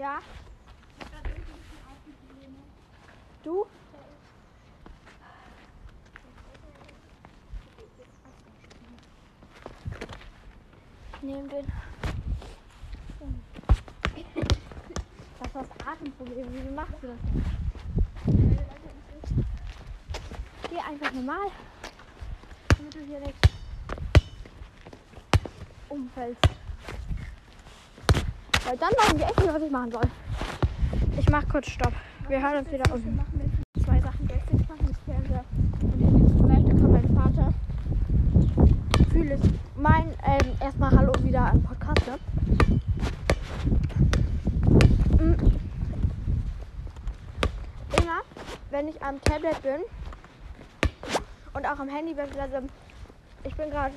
Ja. 0.00 0.18
Du? 3.44 3.66
Nehmen 11.20 11.50
den. 11.50 11.66
Das 15.38 15.46
ist 15.46 15.54
das 15.54 15.86
Atemproblem. 15.86 16.46
Wieso 16.50 16.70
machst 16.74 16.89
du 17.02 17.06
das 17.08 17.18
denn? 17.26 17.44
Geh 20.70 20.78
einfach 20.78 21.12
normal. 21.12 21.48
Damit 22.76 22.94
du 22.94 23.00
hier 23.00 23.20
nicht 23.20 23.34
umfällst. 25.88 26.40
Weil 28.64 28.76
dann 28.76 28.90
weiß 28.90 29.14
ich 29.16 29.22
echt 29.22 29.40
nicht, 29.40 29.54
was 29.54 29.62
ich 29.62 29.70
machen 29.70 29.92
soll. 29.92 30.02
Ich 31.18 31.28
mach 31.28 31.48
kurz 31.48 31.68
Stopp. 31.68 31.92
Wir 32.28 32.40
hören 32.40 32.58
uns 32.58 32.70
wieder 32.70 32.84
Wir 32.86 32.94
unten. 32.94 33.16
machen 33.16 33.40
jetzt 33.74 33.84
zwei 33.84 34.00
Sachen 34.00 34.28
gleichzeitig 34.28 34.68
machen, 34.68 34.86
das 34.86 34.98
Fernseher 35.04 35.44
und 35.82 36.00
den 36.00 36.18
jetzt 36.18 36.36
vielleicht, 36.40 36.68
dann 36.68 36.80
kommt 36.80 36.92
mein 36.92 37.16
Vater. 37.16 37.54
Fühle 39.10 39.34
es. 39.34 39.40
Mein, 39.74 40.14
ähm, 40.24 40.52
erstmal 40.60 40.90
Hallo 40.90 41.12
wieder 41.22 41.50
am 41.50 41.62
Podcast, 41.62 42.06
ne? 42.06 42.18
Mm. 45.18 45.36
Immer, 47.98 48.20
wenn 48.70 48.88
ich 48.88 49.02
am 49.02 49.20
Tablet 49.22 49.60
bin 49.62 49.80
und 51.60 51.66
auch 51.66 51.78
am 51.78 51.90
Handy 51.90 52.14
also 52.18 52.66
ich 53.44 53.54
bin 53.54 53.68
gerade 53.68 53.92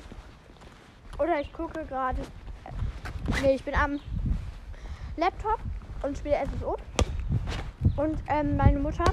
oder 1.18 1.40
ich 1.40 1.50
gucke 1.50 1.82
gerade, 1.86 2.20
nee, 3.42 3.54
ich 3.54 3.64
bin 3.64 3.74
am 3.74 4.00
Laptop 5.16 5.58
und 6.02 6.18
spiele 6.18 6.36
SSO 6.58 6.76
und 7.96 8.18
ähm, 8.28 8.58
meine 8.58 8.78
Mutter 8.78 9.04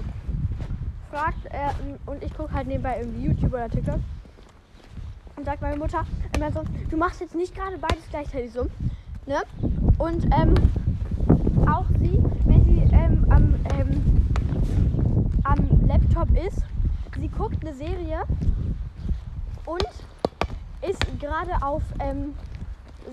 fragt 1.10 1.46
äh, 1.46 1.70
und 2.06 2.22
ich 2.24 2.34
gucke 2.34 2.52
halt 2.52 2.68
nebenbei 2.68 3.00
irgendwie 3.00 3.28
YouTube 3.28 3.54
oder 3.54 3.70
TikTok 3.70 4.00
und 5.38 5.46
sagt 5.46 5.62
meine 5.62 5.78
Mutter 5.78 6.06
immer 6.36 6.52
so, 6.52 6.64
du 6.90 6.98
machst 6.98 7.22
jetzt 7.22 7.36
nicht 7.36 7.56
gerade 7.56 7.78
beides 7.78 8.04
gleichzeitig 8.10 8.52
so. 8.52 8.68
Ne? 9.28 9.42
Und 9.98 10.26
ähm, 10.34 10.56
auch 11.70 11.86
sie, 12.02 12.22
wenn 12.46 12.66
sie 12.66 12.94
ähm, 12.94 13.26
am, 13.30 13.56
ähm, 13.80 14.28
am 15.44 15.88
Laptop 15.88 16.30
ist, 16.38 16.66
sie 17.22 17.30
guckt 17.30 17.64
eine 17.64 17.74
Serie 17.76 18.24
und 19.66 19.86
ist 20.82 21.20
gerade 21.20 21.52
auf, 21.62 21.84
ähm, 22.00 22.34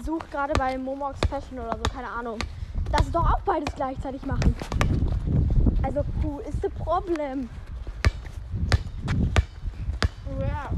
sucht 0.05 0.31
gerade 0.31 0.55
bei 0.55 0.79
Momox 0.79 1.18
Fashion 1.29 1.59
oder 1.59 1.77
so, 1.77 1.83
keine 1.94 2.09
Ahnung. 2.09 2.38
Das 2.90 3.03
ist 3.03 3.14
doch 3.14 3.31
auch 3.31 3.40
beides 3.40 3.75
gleichzeitig 3.75 4.25
machen. 4.25 4.55
Also, 5.83 6.03
who 6.23 6.40
is 6.40 6.55
the 6.62 6.71
problem? 6.71 7.51
Ja. 10.40 10.71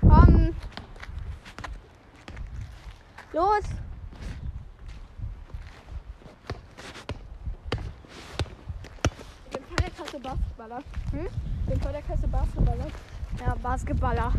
Komm. 0.00 0.54
Los. 3.32 3.64
Ich 9.50 9.56
bin 9.56 9.62
voll 9.68 9.76
der 9.78 9.90
krasse 9.90 10.18
Basketballer. 10.20 10.78
Hm? 11.12 11.26
Ich 11.62 11.70
bin 11.70 11.80
voll 11.80 11.92
der 11.92 12.02
krasse 12.02 12.28
Basketballer. 12.28 12.86
Ja, 13.46 13.54
Basketballer. 13.62 14.32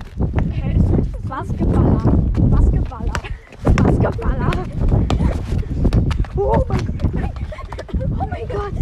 Hä, 0.52 0.78
ist 0.78 0.90
das 0.90 1.08
so? 1.12 1.28
Basketballer. 1.28 2.04
Basketballer. 2.50 3.14
Basketballer. 3.64 4.52
Oh 6.36 6.64
mein 6.68 6.86
Gott. 6.86 7.14
Nein. 7.14 7.32
Oh 8.20 8.28
mein 8.28 8.48
Gott. 8.48 8.74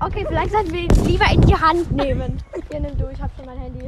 Okay, 0.00 0.26
vielleicht 0.28 0.50
sollten 0.52 0.72
wir 0.72 0.80
ihn 0.80 1.04
lieber 1.06 1.30
in 1.32 1.40
die 1.42 1.53
Hand 1.66 1.90
nehmen. 1.92 2.38
Hier, 2.70 2.80
nimm 2.80 2.96
du. 2.98 3.08
Ich 3.10 3.22
hab 3.22 3.30
schon 3.36 3.46
mein 3.46 3.58
Handy. 3.58 3.86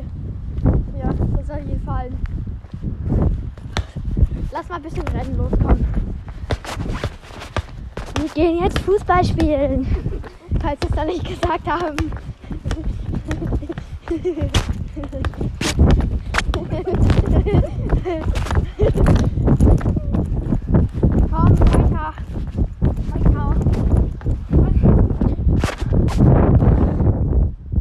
Ja, 0.98 1.12
das 1.12 1.46
soll 1.46 1.60
hier 1.66 1.78
fallen. 1.84 2.16
Lass 4.50 4.68
mal 4.68 4.76
ein 4.76 4.82
bisschen 4.82 5.06
Rennen 5.08 5.36
loskommen. 5.36 5.84
gehen 8.34 8.62
jetzt 8.62 8.78
Fußball 8.78 9.24
spielen. 9.24 9.86
Falls 10.60 10.80
wir 10.80 10.88
es 10.88 10.96
da 10.96 11.04
nicht 11.04 11.24
gesagt 11.26 11.68
haben. 11.68 11.96
Komm, 21.30 21.50
weiter. 21.58 22.14
Weiter. 23.12 23.56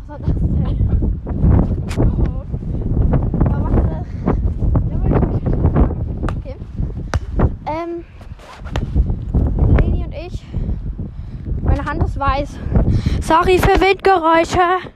Was 0.08 0.10
war 0.10 0.20
das 0.20 0.34
denn? 0.34 0.78
Ja, 3.50 3.58
warte. 3.62 3.96
Ja, 4.90 4.98
warte. 5.02 5.26
Okay. 6.38 6.56
Ähm. 7.66 7.92
Leni 9.80 10.02
und 10.06 10.14
ich. 10.14 10.36
Meine 11.62 11.86
Hand 11.86 12.04
ist 12.04 12.20
weiß. 12.20 12.50
Sorry 13.36 13.60
für 13.60 13.78
Windgeräusche. 13.82 14.88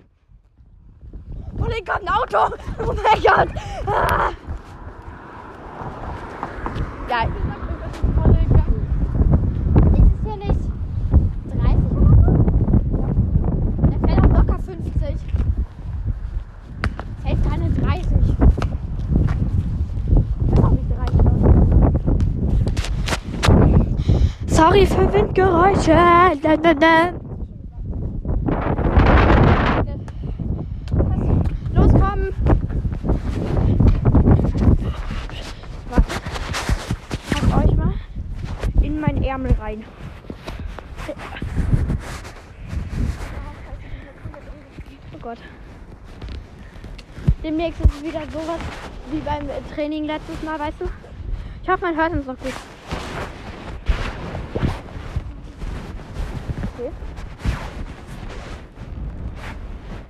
Oh, 1.57 1.65
da 1.65 1.75
kommt 1.85 2.07
ein 2.07 2.13
Auto. 2.15 2.55
Oh 2.79 2.93
mein 2.93 3.21
Gott. 3.21 3.49
Ah. 3.85 4.31
Ja. 7.09 7.23
Ist 9.91 10.05
es 10.05 10.19
hier 10.23 10.37
nicht 10.37 10.61
30 11.51 11.91
oder 11.91 12.15
so? 12.15 12.31
Der 13.89 13.99
fährt 14.07 14.21
auch 14.23 14.31
locker 14.37 14.59
50. 14.59 14.93
Zählt 17.23 17.39
keine 17.49 17.67
30. 17.71 18.07
Weiß 20.47 20.63
auch 20.63 20.71
nicht 20.71 20.89
30. 20.95 21.27
Sorry 24.47 24.85
für 24.85 25.11
Windgeräusche. 25.11 25.97
Da, 26.41 26.55
da, 26.55 26.73
da. 26.73 27.13
Los, 31.73 31.91
komm. 31.91 32.33
Warte. 35.89 36.13
Pack 37.29 37.43
euch 37.57 37.75
mal 37.75 37.93
in 38.81 38.99
meinen 38.99 39.23
Ärmel 39.23 39.53
rein. 39.59 39.83
Oh 45.13 45.17
Gott. 45.21 45.37
Demnächst 47.43 47.79
ist 47.81 47.93
es 47.93 48.03
wieder 48.03 48.21
sowas 48.31 48.59
wie 49.11 49.19
beim 49.19 49.47
Training 49.79 50.07
letztes 50.07 50.43
Mal, 50.43 50.59
weißt 50.59 50.81
du? 50.81 50.89
Ich 51.63 51.69
hoffe, 51.69 51.85
man 51.85 51.95
hört 51.95 52.11
uns 52.11 52.25
noch 52.25 52.37
gut. 52.37 52.53
Okay. 56.75 56.91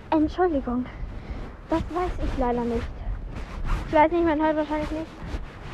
Entschuldigung. 0.10 0.88
Das 1.70 1.84
weiß 1.84 2.12
ich 2.26 2.38
leider 2.40 2.64
nicht. 2.64 2.88
Ich 3.86 3.94
weiß 3.94 4.12
nicht, 4.12 4.24
man 4.24 4.42
hört 4.42 4.58
wahrscheinlich 4.58 4.90
nicht. 4.90 5.12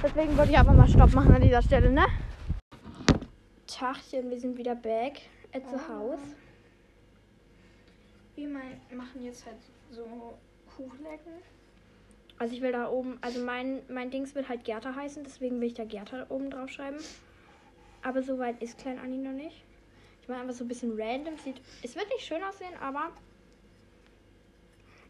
Deswegen 0.03 0.37
wollte 0.37 0.51
ich 0.51 0.57
einfach 0.57 0.73
mal 0.73 0.89
Stopp 0.89 1.13
machen 1.13 1.33
an 1.33 1.41
dieser 1.41 1.61
Stelle, 1.61 1.89
ne? 1.89 2.05
Tachchen, 3.65 4.29
wir 4.29 4.37
sind 4.41 4.57
wieder 4.57 4.75
back 4.75 5.21
at 5.53 5.63
the 5.71 5.77
house. 5.89 6.35
Wir 8.35 8.49
machen 8.49 9.23
jetzt 9.23 9.45
halt 9.45 9.55
so 9.89 10.33
Kuchlecken. 10.75 11.31
Also 12.37 12.53
ich 12.53 12.61
will 12.61 12.73
da 12.73 12.89
oben, 12.89 13.17
also 13.21 13.39
mein, 13.39 13.81
mein 13.89 14.11
Dings 14.11 14.35
wird 14.35 14.49
halt 14.49 14.65
Gerda 14.65 14.93
heißen, 14.93 15.23
deswegen 15.23 15.61
will 15.61 15.67
ich 15.67 15.73
da 15.73 15.85
Gerda 15.85 16.25
oben 16.29 16.49
drauf 16.49 16.69
schreiben. 16.69 16.97
Aber 18.01 18.21
so 18.21 18.37
weit 18.37 18.61
ist 18.61 18.77
Klein 18.77 18.99
Anni 18.99 19.17
noch 19.17 19.31
nicht. 19.31 19.63
Ich 20.21 20.27
mache 20.27 20.41
einfach 20.41 20.53
so 20.53 20.65
ein 20.65 20.67
bisschen 20.67 20.99
random. 20.99 21.37
Sieht, 21.37 21.61
es 21.81 21.95
wird 21.95 22.07
nicht 22.09 22.25
schön 22.25 22.43
aussehen, 22.43 22.73
aber 22.81 23.11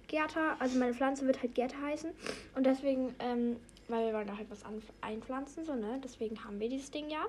Gerda, 0.08 0.56
also 0.60 0.78
meine 0.78 0.94
Pflanze 0.94 1.26
wird 1.26 1.42
halt 1.42 1.56
Gerda 1.56 1.76
heißen. 1.82 2.12
Und 2.56 2.66
deswegen, 2.66 3.16
ähm, 3.20 3.58
weil 3.88 4.06
wir 4.08 4.14
wollen 4.14 4.28
da 4.28 4.38
halt 4.38 4.50
was 4.52 4.64
an, 4.64 4.82
einpflanzen, 5.02 5.66
so, 5.66 5.74
ne? 5.74 6.00
Deswegen 6.04 6.44
haben 6.44 6.60
wir 6.60 6.70
dieses 6.70 6.92
Ding 6.92 7.10
ja. 7.10 7.26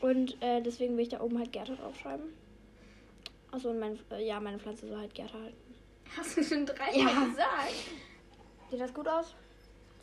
Und 0.00 0.40
äh, 0.42 0.60
deswegen 0.60 0.96
will 0.96 1.02
ich 1.02 1.08
da 1.08 1.20
oben 1.20 1.38
halt 1.38 1.52
Gerda 1.52 1.74
draufschreiben. 1.74 2.26
Achso, 3.50 3.70
und 3.70 3.78
mein, 3.78 3.98
äh, 4.10 4.26
ja, 4.26 4.38
meine 4.38 4.58
Pflanze 4.58 4.86
soll 4.86 4.98
halt 4.98 5.14
Gerda 5.14 5.34
halten. 5.34 5.74
Hast 6.16 6.36
du 6.36 6.42
schon 6.44 6.66
drei 6.66 6.92
Ja. 6.94 7.24
Gesagt? 7.24 7.74
Sieht 8.70 8.80
das 8.80 8.92
gut 8.92 9.08
aus? 9.08 9.34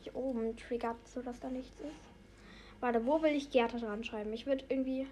Hier 0.01 0.15
oben 0.15 0.56
triggert, 0.58 0.97
so 1.08 1.21
dass 1.21 1.39
da 1.39 1.49
nichts 1.49 1.80
ist. 1.80 2.15
Warte, 2.80 3.06
wo 3.06 3.21
will 3.21 3.32
ich 3.32 3.49
Gerda 3.51 3.78
dran 3.78 4.04
schreiben? 4.04 4.34
Ich 4.34 4.45
würde 4.45 4.65
irgendwie. 4.69 5.08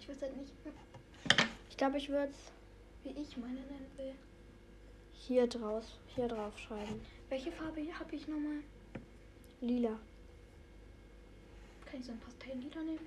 Ich 0.00 0.08
weiß 0.08 0.22
halt 0.22 0.36
nicht, 0.36 0.52
Ich 1.70 1.76
glaube, 1.76 1.98
ich 1.98 2.08
würde 2.08 2.32
wie 3.04 3.10
ich 3.10 3.36
meine 3.36 3.54
nennen 3.54 3.90
will. 3.96 4.14
hier 5.12 5.46
draus, 5.48 5.98
hier 6.14 6.28
drauf 6.28 6.56
schreiben. 6.58 7.00
Welche 7.28 7.50
Farbe 7.50 7.82
habe 7.98 8.14
ich 8.14 8.28
nochmal? 8.28 8.62
Lila. 9.60 9.98
Kann 11.86 12.00
ich 12.00 12.06
so 12.06 12.12
ein 12.12 12.20
Pastelllila 12.20 12.82
nehmen? 12.82 13.06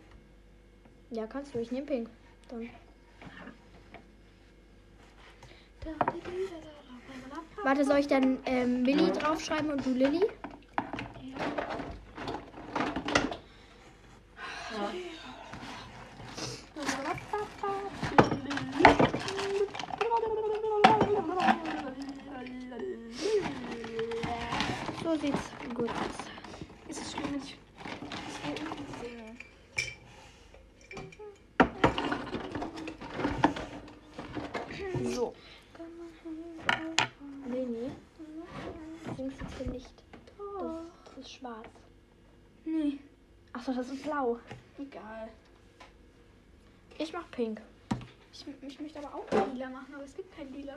Ja, 1.11 1.27
kannst 1.27 1.53
du. 1.53 1.59
Ich 1.59 1.71
nehme 1.71 1.85
pink. 1.85 2.09
Dann. 2.49 2.69
Warte, 7.63 7.83
soll 7.83 7.97
ich 7.97 8.07
dann 8.07 8.37
ähm, 8.45 8.83
Millie 8.83 9.11
draufschreiben 9.11 9.71
und 9.71 9.85
du 9.85 9.91
Lilly? 9.91 10.21
So 25.03 25.15
sieht's 25.17 25.51
gut 25.73 25.89
aus. 25.89 26.17
Ist 26.87 27.01
es 27.01 27.11
schlimm, 27.11 27.31
wenn 27.31 27.41
ich 27.41 27.57
das 28.11 28.37
hier 28.43 28.55
unten 28.59 28.85
singe? 29.01 29.35
So. 35.15 35.33
Leni, 37.47 37.91
singst 39.15 39.39
du 39.41 39.45
hier 39.57 39.71
nicht? 39.71 39.93
Das, 40.37 40.71
das 41.05 41.17
ist 41.17 41.31
schwarz. 41.31 41.69
Nee. 42.65 42.99
Achso, 43.53 43.73
das 43.73 43.89
ist 43.89 44.04
blau. 44.15 44.39
Egal. 44.77 45.29
Ich 46.97 47.11
mach 47.11 47.29
pink. 47.31 47.61
Ich, 48.31 48.45
ich 48.61 48.79
möchte 48.79 48.99
aber 48.99 49.15
auch 49.15 49.25
lila 49.53 49.69
machen, 49.69 49.93
aber 49.93 50.03
es 50.03 50.15
gibt 50.15 50.35
kein 50.35 50.51
lila. 50.53 50.75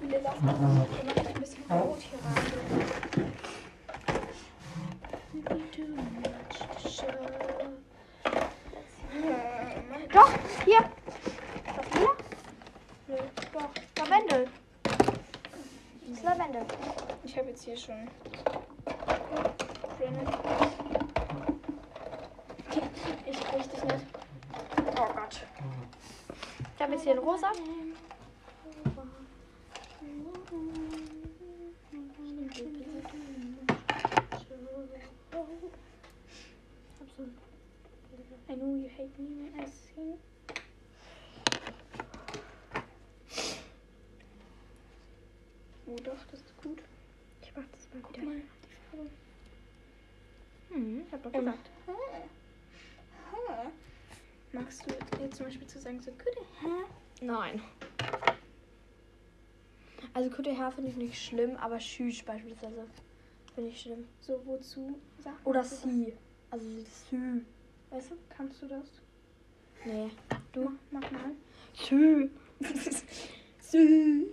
Lila. 0.00 0.34
Dann 0.46 1.06
mache 1.06 1.20
ich 1.20 1.26
ein 1.26 1.40
bisschen 1.40 1.64
rot 1.70 2.00
hier 2.00 2.18
rein. 2.24 3.32
Doch, 10.12 10.30
hier. 10.64 10.90
Das 11.76 11.86
lila? 11.94 12.10
Nö, 13.08 13.16
doch. 13.52 13.70
Lavendel. 13.98 14.48
Das 14.82 16.10
ist 16.10 16.24
Lavendel. 16.24 16.64
Ich 17.24 17.36
habe 17.38 17.48
jetzt 17.48 17.64
hier 17.64 17.76
schon. 17.76 18.08
Ich 23.26 23.40
krieg 23.40 23.62
dich 23.70 23.84
nicht. 23.84 24.06
Oh 24.96 25.08
Gott. 25.14 25.46
Ich 26.94 27.00
habe 27.00 27.08
jetzt 27.08 27.12
hier 27.12 27.22
ein 27.22 27.28
rosa. 27.28 27.50
I 38.48 38.54
know 38.54 38.76
you 38.76 38.88
hate 38.96 39.18
me 39.18 39.50
when 39.50 39.60
I 39.60 39.66
sing. 39.66 40.18
Oh 45.86 45.96
doch, 46.04 46.12
das 46.30 46.40
ist 46.40 46.56
gut. 46.62 46.78
Ich 47.42 47.52
mach 47.56 47.64
das 47.72 47.88
mal 47.92 48.00
Guck 48.02 48.16
wieder. 48.16 48.26
mal, 48.26 48.36
die 48.36 48.96
Farbe. 48.96 49.10
Hm, 50.70 51.02
ich 51.06 51.12
hab 51.12 51.22
doch 51.24 51.32
Und- 51.32 51.44
gesagt. 51.44 51.70
Ha. 51.88 51.92
Ha. 53.32 53.72
Magst 54.52 54.82
du 54.86 54.94
jetzt 55.20 55.36
zum 55.36 55.46
Beispiel 55.46 55.66
zu 55.66 55.80
sagen, 55.80 56.00
so 56.00 56.12
gute 56.12 56.40
Ha? 56.62 56.84
Nein. 57.20 57.60
Also 60.34 60.50
Kutte 60.50 60.72
finde 60.74 60.90
ich 60.90 60.96
nicht 60.96 61.22
schlimm, 61.22 61.56
aber 61.56 61.78
Schüch 61.78 62.24
beispielsweise 62.24 62.86
finde 63.54 63.70
ich 63.70 63.80
schlimm. 63.80 64.08
So, 64.20 64.40
wozu 64.44 64.98
sagt 65.22 65.46
Oder 65.46 65.62
sie. 65.62 66.12
Also 66.50 66.66
Sü. 67.10 67.42
Weißt 67.90 68.10
du, 68.10 68.16
kannst 68.28 68.60
du 68.60 68.66
das? 68.66 69.00
Nee. 69.84 70.10
Du, 70.52 70.72
mach 70.90 71.08
mal. 71.12 71.30
Sü. 71.74 72.30
Sü. 73.60 74.26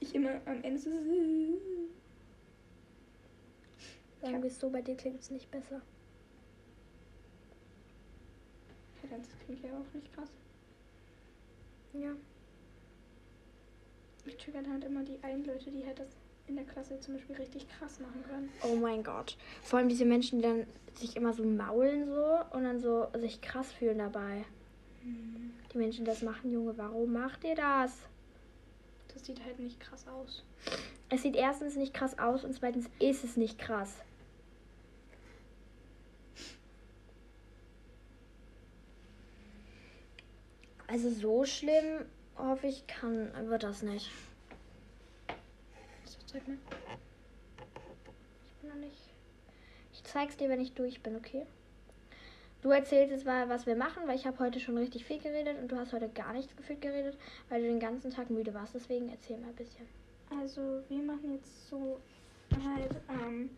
Ich 0.00 0.14
immer 0.14 0.40
am 0.46 0.62
Ende 0.64 0.78
so 0.78 0.90
Sü. 0.90 1.58
Sagen 4.20 4.42
wir 4.42 4.50
es 4.50 4.58
so, 4.58 4.68
bei 4.68 4.82
dir 4.82 4.96
klingt 4.96 5.20
es 5.20 5.30
nicht 5.30 5.50
besser. 5.50 5.80
Kannst. 9.08 9.30
Das 9.30 9.38
klingt 9.40 9.62
ja 9.62 9.70
auch 9.70 9.94
nicht 9.94 10.12
krass. 10.12 10.30
Ja. 11.92 12.16
Mich 14.24 14.36
triggern 14.36 14.70
halt 14.70 14.84
immer 14.84 15.02
die 15.02 15.22
einen 15.22 15.44
Leute, 15.44 15.70
die 15.70 15.84
halt 15.84 15.98
das 15.98 16.08
in 16.46 16.56
der 16.56 16.64
Klasse 16.64 16.98
zum 17.00 17.14
Beispiel 17.14 17.36
richtig 17.36 17.66
krass 17.68 18.00
machen 18.00 18.22
können. 18.28 18.48
Oh 18.62 18.76
mein 18.76 19.02
Gott. 19.02 19.36
Vor 19.62 19.78
allem 19.78 19.88
diese 19.88 20.04
Menschen, 20.04 20.38
die 20.38 20.42
dann 20.44 20.66
sich 20.94 21.16
immer 21.16 21.32
so 21.32 21.44
maulen 21.44 22.06
so 22.06 22.38
und 22.50 22.64
dann 22.64 22.80
so 22.80 23.08
sich 23.18 23.40
krass 23.40 23.72
fühlen 23.72 23.98
dabei. 23.98 24.44
Die 25.72 25.78
Menschen, 25.78 26.04
die 26.04 26.10
das 26.10 26.22
machen, 26.22 26.52
Junge, 26.52 26.76
warum 26.76 27.12
macht 27.12 27.44
ihr 27.44 27.54
das? 27.54 27.96
Das 29.12 29.24
sieht 29.24 29.44
halt 29.44 29.58
nicht 29.58 29.80
krass 29.80 30.06
aus. 30.06 30.44
Es 31.08 31.22
sieht 31.22 31.36
erstens 31.36 31.76
nicht 31.76 31.92
krass 31.92 32.18
aus 32.18 32.44
und 32.44 32.54
zweitens 32.54 32.88
ist 32.98 33.24
es 33.24 33.36
nicht 33.36 33.58
krass. 33.58 33.96
Also 40.86 41.10
so 41.10 41.44
schlimm, 41.44 42.04
hoffe 42.36 42.66
ich, 42.66 42.86
kann, 42.86 43.30
wird 43.48 43.62
das 43.62 43.82
nicht. 43.82 44.10
So, 46.04 46.18
zeig 46.26 46.46
mal. 46.46 46.56
Ich 48.46 48.52
bin 48.60 48.70
noch 48.70 48.76
nicht. 48.76 49.10
Ich 49.92 50.04
zeig's 50.04 50.36
dir, 50.36 50.48
wenn 50.48 50.60
ich 50.60 50.72
durch 50.72 51.02
bin, 51.02 51.16
okay? 51.16 51.46
Du 52.62 52.70
erzählst 52.70 53.10
jetzt 53.10 53.26
mal, 53.26 53.48
was 53.48 53.66
wir 53.66 53.74
machen, 53.74 54.06
weil 54.06 54.14
ich 54.14 54.24
habe 54.24 54.38
heute 54.38 54.60
schon 54.60 54.78
richtig 54.78 55.04
viel 55.04 55.18
geredet 55.18 55.58
und 55.60 55.70
du 55.70 55.76
hast 55.76 55.92
heute 55.92 56.08
gar 56.08 56.32
nichts 56.32 56.56
gefühlt 56.56 56.80
geredet, 56.80 57.18
weil 57.48 57.60
du 57.60 57.66
den 57.66 57.80
ganzen 57.80 58.10
Tag 58.12 58.30
müde 58.30 58.54
warst. 58.54 58.74
Deswegen 58.74 59.08
erzähl 59.08 59.36
mal 59.38 59.48
ein 59.48 59.56
bisschen. 59.56 59.88
Also, 60.30 60.82
wir 60.88 61.02
machen 61.02 61.32
jetzt 61.34 61.68
so 61.68 61.98
halt 62.64 62.90
ähm, 63.08 63.50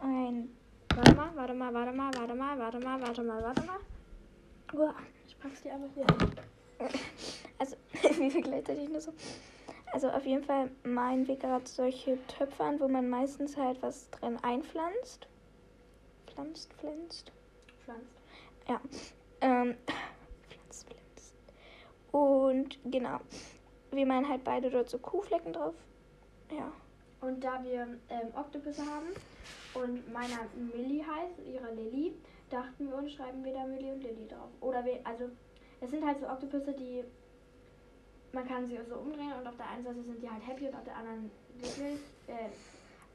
ein. 0.00 0.50
Warte 0.94 1.14
mal, 1.14 1.30
warte 1.34 1.54
mal, 1.54 1.72
warte 1.72 1.92
mal, 1.92 2.12
warte 2.14 2.34
mal, 2.34 2.58
warte 2.58 2.80
mal, 2.80 3.00
warte 3.00 3.22
mal, 3.22 3.42
warte 3.42 3.62
mal. 3.62 3.78
Uah, 4.74 4.94
ich 5.26 5.38
pack's 5.38 5.62
dir 5.62 5.72
einfach 5.72 5.88
hier. 5.94 6.06
Also, 7.60 7.76
wie 8.20 8.30
viel 8.30 8.42
gleichzeitig 8.42 8.88
nur 8.88 9.00
so? 9.00 9.12
Also, 9.92 10.10
auf 10.10 10.24
jeden 10.24 10.44
Fall 10.44 10.70
malen 10.84 11.26
wir 11.26 11.34
gerade 11.34 11.66
solche 11.66 12.24
Töpfe 12.28 12.62
an, 12.62 12.78
wo 12.78 12.86
man 12.86 13.10
meistens 13.10 13.56
halt 13.56 13.82
was 13.82 14.08
drin 14.10 14.38
einpflanzt. 14.42 15.26
Pflanzt, 16.28 16.72
pflanzt. 16.74 17.32
Pflanzt. 17.84 18.22
Ja. 18.68 18.80
Ähm, 19.40 19.74
pflanzt, 20.48 20.86
pflanzt. 20.88 21.34
Und 22.12 22.78
genau. 22.84 23.18
Wir 23.90 24.06
malen 24.06 24.28
halt 24.28 24.44
beide 24.44 24.70
dort 24.70 24.88
so 24.88 24.98
Kuhflecken 24.98 25.52
drauf. 25.52 25.74
Ja. 26.52 26.70
Und 27.20 27.42
da 27.42 27.62
wir 27.64 27.98
ähm, 28.10 28.28
Oktopus 28.36 28.78
haben 28.78 29.08
und 29.74 30.12
meiner 30.12 30.46
Millie 30.54 31.04
heißt, 31.04 31.40
ihrer 31.44 31.72
Lilly, 31.72 32.14
dachten 32.50 32.88
wir 32.88 32.96
uns, 32.96 33.12
schreiben 33.12 33.44
wir 33.44 33.52
da 33.52 33.64
Millie 33.64 33.92
und 33.92 34.02
Lilly 34.02 34.28
drauf. 34.28 34.50
Oder 34.60 34.84
wir, 34.84 35.00
also, 35.04 35.28
es 35.80 35.90
sind 35.90 36.04
halt 36.04 36.20
so 36.20 36.28
Oktopusse, 36.28 36.72
die, 36.72 37.04
man 38.32 38.46
kann 38.46 38.66
sie 38.66 38.78
so 38.88 38.96
umdrehen 38.96 39.32
und 39.38 39.46
auf 39.46 39.56
der 39.56 39.68
einen 39.68 39.84
Seite 39.84 40.02
sind 40.02 40.22
die 40.22 40.30
halt 40.30 40.46
happy 40.46 40.66
und 40.66 40.74
auf 40.74 40.84
der 40.84 40.96
anderen 40.96 41.30
glücklich. 41.60 42.00
Äh, 42.26 42.48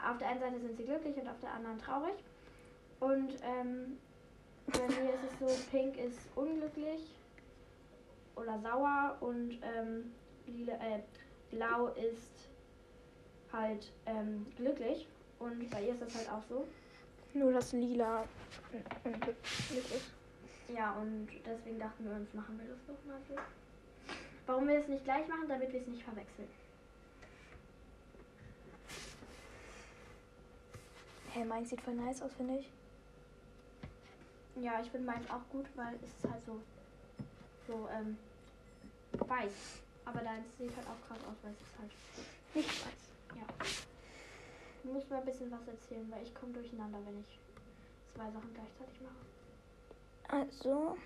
auf 0.10 0.18
der 0.18 0.30
einen 0.30 0.40
Seite 0.40 0.60
sind 0.60 0.78
sie 0.78 0.84
glücklich 0.84 1.18
und 1.18 1.28
auf 1.28 1.40
der 1.42 1.52
anderen 1.52 1.78
traurig. 1.80 2.16
Und 3.00 3.34
ähm, 3.44 3.98
bei 4.68 4.88
mir 4.88 5.14
ist 5.14 5.24
es 5.32 5.40
so, 5.40 5.70
pink 5.72 5.98
ist 5.98 6.20
unglücklich 6.36 7.02
oder 8.36 8.60
sauer 8.60 9.18
und 9.20 9.60
ähm, 9.62 10.14
lila, 10.48 10.74
äh, 10.74 11.00
blau 11.52 11.88
ist 11.88 12.50
halt 13.52 13.92
ähm, 14.06 14.46
glücklich. 14.58 15.08
Und 15.40 15.70
bei 15.70 15.84
ihr 15.84 15.94
ist 15.94 16.02
das 16.02 16.16
halt 16.16 16.32
auch 16.32 16.44
so. 16.48 16.66
Nur 17.34 17.52
das 17.52 17.72
Lila 17.74 18.24
unglücklich 19.04 19.96
ist. 19.96 20.23
Ja, 20.68 20.94
und 20.94 21.28
deswegen 21.46 21.80
dachten 21.80 22.06
wir 22.06 22.16
uns, 22.16 22.34
machen 22.34 22.60
wir 22.60 22.68
das 22.68 22.80
doch 22.88 23.06
mal 23.06 23.20
so. 23.28 23.36
Warum 24.46 24.68
wir 24.68 24.80
es 24.80 24.88
nicht 24.88 25.04
gleich 25.04 25.28
machen, 25.28 25.48
damit 25.48 25.72
wir 25.72 25.82
es 25.82 25.88
nicht 25.88 26.04
verwechseln. 26.04 26.50
Hey, 31.32 31.46
meins 31.46 31.70
sieht 31.70 31.82
voll 31.82 31.96
nice 31.96 32.22
aus, 32.22 32.34
finde 32.34 32.60
ich. 32.60 32.70
Ja, 34.56 34.80
ich 34.82 34.92
finde 34.92 35.08
meins 35.08 35.30
auch 35.30 35.42
gut, 35.52 35.66
weil 35.76 35.96
es 35.96 36.04
ist 36.04 36.32
halt 36.32 36.46
so, 36.46 36.62
so 37.68 37.90
ähm, 37.92 38.18
weiß. 39.28 39.82
Aber 40.06 40.20
deins 40.20 40.46
sieht 40.60 40.76
halt 40.76 40.88
auch 40.88 41.08
krass 41.08 41.24
aus, 41.26 41.36
weil 41.42 41.54
es 41.54 41.62
ist 41.62 41.80
halt 41.80 41.92
Nicht 42.54 42.86
weiß. 42.86 43.38
Ja. 43.40 43.48
Du 44.84 44.94
musst 44.94 45.10
mal 45.10 45.20
ein 45.20 45.26
bisschen 45.26 45.50
was 45.50 45.68
erzählen, 45.68 46.06
weil 46.12 46.24
ich 46.24 46.36
komme 46.36 46.54
durcheinander, 46.54 47.00
wenn 47.06 47.20
ich 47.20 47.40
zwei 48.14 48.30
Sachen 48.30 48.54
gleichzeitig 48.54 49.02
mache. 49.02 49.33
Also. 50.28 50.98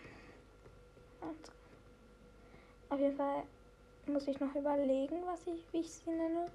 Auf 2.90 3.00
jeden 3.00 3.18
Fall 3.18 3.44
muss 4.06 4.28
ich 4.28 4.40
noch 4.40 4.56
überlegen, 4.56 5.18
was 5.26 5.46
ich, 5.48 5.66
wie 5.72 5.80
ich 5.80 5.90
sie 5.90 6.10
nenne. 6.10 6.46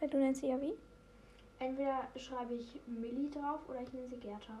Weil 0.00 0.08
du 0.08 0.18
nennst 0.18 0.40
sie 0.40 0.48
ja 0.48 0.60
wie? 0.60 0.74
Entweder 1.58 2.08
schreibe 2.16 2.54
ich 2.54 2.80
Millie 2.86 3.30
drauf 3.30 3.60
oder 3.68 3.82
ich 3.82 3.92
nenne 3.92 4.08
sie 4.08 4.16
Gerda. 4.16 4.58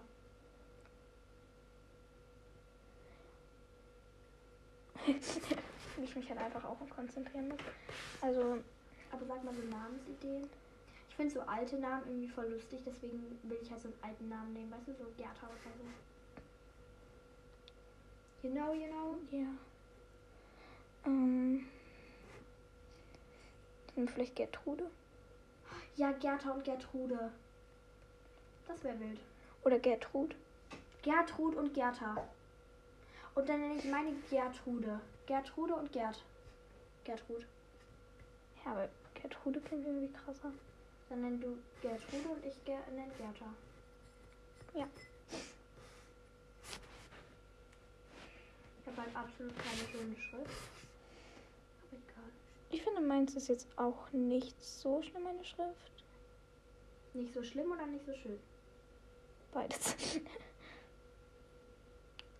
wie 5.04 5.12
ich 6.04 6.16
mich 6.16 6.28
halt 6.28 6.40
einfach 6.40 6.64
auch 6.64 6.76
konzentrieren 6.94 7.48
muss. 7.48 7.58
Also, 8.20 8.58
Aber 9.10 9.26
sag 9.26 9.42
mal 9.44 9.54
so 9.54 9.62
Namensideen. 9.62 10.48
Ich 11.08 11.16
finde 11.16 11.34
so 11.34 11.40
alte 11.40 11.76
Namen 11.76 12.06
irgendwie 12.06 12.28
voll 12.28 12.48
lustig, 12.48 12.80
deswegen 12.86 13.38
will 13.42 13.58
ich 13.60 13.70
halt 13.70 13.82
so 13.82 13.88
einen 13.88 13.98
alten 14.02 14.28
Namen 14.28 14.52
nehmen, 14.54 14.70
weißt 14.70 14.88
du, 14.88 14.92
so 14.92 15.04
Gerda 15.16 15.46
oder 15.46 15.72
so. 15.76 16.11
You 18.42 18.50
know, 18.50 18.72
you 18.72 18.88
know? 18.88 19.16
ja. 19.30 19.46
Ähm. 21.06 21.66
Dann 23.94 24.08
vielleicht 24.08 24.36
Gertrude. 24.36 24.90
Ja, 25.96 26.12
Gerda 26.12 26.50
und 26.50 26.64
Gertrude. 26.64 27.30
Das 28.66 28.82
wäre 28.82 28.98
wild. 28.98 29.20
Oder 29.64 29.78
Gertrud. 29.78 30.34
Gertrud 31.02 31.54
und 31.54 31.74
Gerda. 31.74 32.16
Und 33.34 33.48
dann 33.48 33.60
nenne 33.60 33.76
ich 33.76 33.84
meine 33.84 34.12
Gertrude. 34.30 35.00
Gertrude 35.26 35.74
und 35.74 35.92
Gerd. 35.92 36.22
Gertrud. 37.04 37.46
Ja, 38.64 38.72
aber 38.72 38.88
Gertrude 39.14 39.60
klingt 39.60 39.86
irgendwie 39.86 40.12
krasser. 40.12 40.52
Dann 41.08 41.22
nenn 41.22 41.40
du 41.40 41.58
Gertrude 41.80 42.28
und 42.28 42.44
ich 42.44 42.64
ger 42.64 42.80
nenne 42.90 43.12
Gerda. 43.18 43.52
Ja. 44.74 44.88
Ich 48.92 48.98
habe 48.98 49.06
halt 49.06 49.16
absolut 49.16 49.54
keine 49.56 49.88
schöne 49.90 50.16
Schrift. 50.16 50.50
Aber 51.80 51.96
egal. 51.96 52.30
Ich 52.70 52.82
finde, 52.82 53.00
meins 53.00 53.34
ist 53.34 53.48
jetzt 53.48 53.66
auch 53.76 54.12
nicht 54.12 54.62
so 54.62 55.02
schlimm, 55.02 55.22
meine 55.22 55.44
Schrift. 55.44 56.04
Nicht 57.14 57.32
so 57.32 57.42
schlimm 57.42 57.72
oder 57.72 57.86
nicht 57.86 58.04
so 58.04 58.14
schön? 58.14 58.38
Beides. 59.52 59.96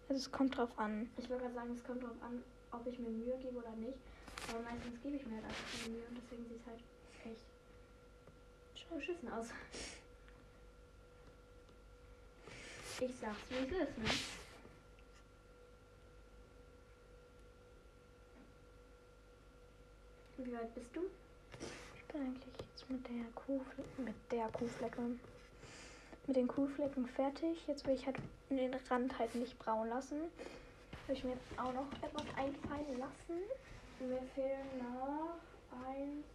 Also 0.08 0.26
es 0.26 0.32
kommt 0.32 0.58
drauf 0.58 0.78
an. 0.78 1.08
Ich 1.16 1.30
wollte 1.30 1.44
gerade 1.44 1.54
sagen, 1.54 1.74
es 1.74 1.82
kommt 1.84 2.02
darauf 2.02 2.22
an, 2.22 2.44
ob 2.70 2.86
ich 2.86 2.98
mir 2.98 3.08
Mühe 3.08 3.34
gebe 3.38 3.56
oder 3.56 3.70
nicht. 3.70 3.96
Aber 4.50 4.60
meistens 4.60 5.00
gebe 5.00 5.16
ich 5.16 5.24
mir 5.24 5.36
halt 5.36 5.44
einfach 5.44 5.64
keine 5.72 5.94
Mühe 5.94 6.04
und 6.06 6.18
deswegen 6.18 6.44
sieht 6.50 6.60
es 6.60 6.66
halt 6.66 6.80
echt 7.24 7.46
beschissen 8.90 9.32
aus. 9.32 9.46
Ich 13.00 13.16
sag's, 13.16 13.38
wie 13.48 13.56
es 13.56 13.88
ist, 13.88 13.98
ne? 13.98 14.41
Wie 20.44 20.52
weit 20.54 20.74
bist 20.74 20.88
du? 20.94 21.02
Ich 21.94 22.04
bin 22.06 22.22
eigentlich 22.22 22.54
jetzt 22.58 22.90
mit 22.90 23.06
der 23.06 23.24
Kuhflecke, 23.34 23.88
mit 23.98 24.14
der 24.32 24.48
Kuhflecke, 24.48 25.00
mit 26.26 26.36
den 26.36 26.48
Kuhflecken 26.48 27.06
fertig. 27.06 27.64
Jetzt 27.68 27.86
will 27.86 27.94
ich 27.94 28.04
halt 28.06 28.16
den 28.50 28.74
Rand 28.90 29.16
halt 29.20 29.34
nicht 29.36 29.56
braun 29.60 29.88
lassen. 29.88 30.20
Habe 31.02 31.12
ich 31.12 31.22
mir 31.22 31.34
jetzt 31.34 31.58
auch 31.58 31.72
noch 31.72 31.86
etwas 32.02 32.26
einfallen 32.36 32.98
lassen. 32.98 33.38
Mir 34.00 34.22
fehlen 34.34 34.66
noch 34.78 35.36
eins, 35.86 36.26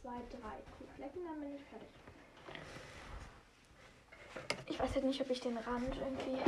zwei, 0.00 0.18
drei 0.30 0.56
Kuhflecken, 0.78 1.22
dann 1.24 1.40
bin 1.40 1.54
ich 1.54 1.62
fertig. 1.64 1.88
Ich 4.66 4.80
weiß 4.80 4.94
halt 4.94 5.04
nicht, 5.04 5.20
ob 5.20 5.28
ich 5.28 5.40
den 5.40 5.58
Rand 5.58 5.94
irgendwie. 5.94 6.40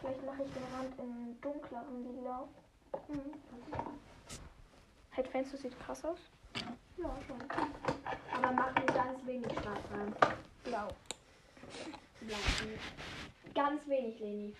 Vielleicht 0.00 0.24
mache 0.24 0.42
ich 0.42 0.52
den 0.52 0.64
Rand 0.74 0.98
in 0.98 1.40
dunkleren 1.40 2.02
Lila. 2.02 2.48
Mhm. 3.08 3.32
Halt, 5.16 5.30
du, 5.52 5.56
sieht 5.56 5.78
krass 5.80 6.04
aus? 6.04 6.18
Ja, 6.96 7.16
schon. 7.26 7.40
Aber 8.32 8.52
mach 8.52 8.74
nur 8.74 8.86
ganz 8.86 9.26
wenig 9.26 9.52
Schwarz 9.52 9.80
rein. 9.92 10.14
Blau. 10.64 10.88
Blau. 12.20 12.36
Ganz 13.54 13.86
wenig, 13.86 14.18
Leni. 14.20 14.54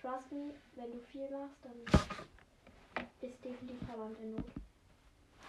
Trust 0.00 0.30
me, 0.30 0.54
wenn 0.74 0.92
du 0.92 1.00
viel 1.10 1.28
machst, 1.30 1.56
dann 1.62 3.06
ist 3.20 3.44
definitiv 3.44 3.86
verwandt 3.88 4.18
in 4.20 4.34
Not. 4.34 4.44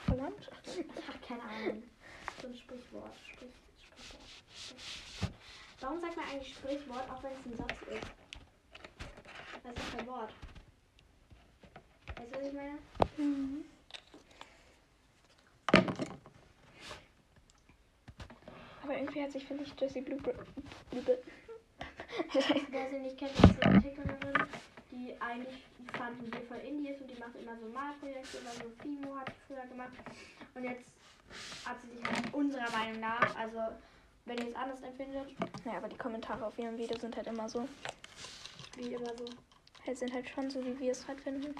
Verwandt? 0.06 0.52
Ach, 1.10 1.28
keine 1.28 1.41
Ahnung. 1.43 1.84
So 2.41 2.47
ein 2.47 2.56
Sprichwort. 2.56 3.12
Sprich, 3.34 3.52
Sprichwort. 3.80 4.23
Sprich. 4.56 5.30
Warum 5.82 6.00
sagt 6.00 6.15
man 6.15 6.26
eigentlich 6.26 6.56
Sprichwort, 6.56 7.10
auch 7.10 7.21
wenn 7.23 7.34
es 7.34 7.45
ein 7.45 7.58
Satz 7.58 7.82
ist? 7.91 8.08
Das 9.63 9.73
ist 9.73 9.97
kein 9.97 10.08
Wort. 10.08 10.34
Weißt 12.17 12.34
du, 12.34 12.39
was 12.39 12.47
ich 12.47 12.53
meine? 12.53 12.77
Mhm. 13.17 13.65
Aber 18.84 18.97
irgendwie 18.97 19.21
hat 19.21 19.32
sich, 19.32 19.45
finde 19.45 19.63
ich, 19.63 19.80
Jessie 19.80 20.01
Blube. 20.01 20.34
Blube. 20.89 21.19
Wer 22.71 22.89
sie 22.89 22.99
nicht 22.99 23.17
kennt, 23.17 23.32
ist 23.32 23.65
eine 23.65 23.82
TikTokerin, 23.82 24.47
die 24.91 25.15
eigentlich 25.19 25.63
fanden 25.93 26.32
wir 26.32 26.41
voll 26.41 26.58
Indie 26.58 26.89
ist 26.89 27.01
und 27.01 27.12
die 27.12 27.19
macht 27.19 27.36
immer 27.36 27.58
so 27.58 27.67
Malprojekte, 27.67 28.38
oder 28.39 28.51
so 28.51 28.69
Fimo 28.82 29.15
hat 29.17 29.27
sie 29.27 29.53
früher 29.53 29.65
gemacht. 29.67 29.91
Und 30.56 30.63
jetzt 30.63 30.86
hat 31.65 31.77
sie 31.82 31.97
sich 31.97 32.06
halt 32.06 32.34
unserer 32.34 32.71
Meinung 32.71 32.99
nach, 32.99 33.36
also 33.36 33.60
wenn 34.25 34.38
ihr 34.39 34.49
es 34.49 34.56
anders 34.56 34.82
empfindet, 34.82 35.30
ja, 35.65 35.73
aber 35.77 35.88
die 35.88 35.97
Kommentare 35.97 36.45
auf 36.45 36.58
ihrem 36.58 36.77
Video 36.77 36.97
sind 36.97 37.15
halt 37.15 37.27
immer 37.27 37.47
so. 37.47 37.67
wie 38.75 38.93
immer 38.93 39.15
so. 39.17 39.25
Halt 39.86 39.97
sind 39.97 40.13
halt 40.13 40.27
schon 40.30 40.49
so, 40.49 40.63
wie 40.65 40.80
wir 40.80 40.91
es 40.91 41.08
halt 41.08 41.21
finden. 41.21 41.56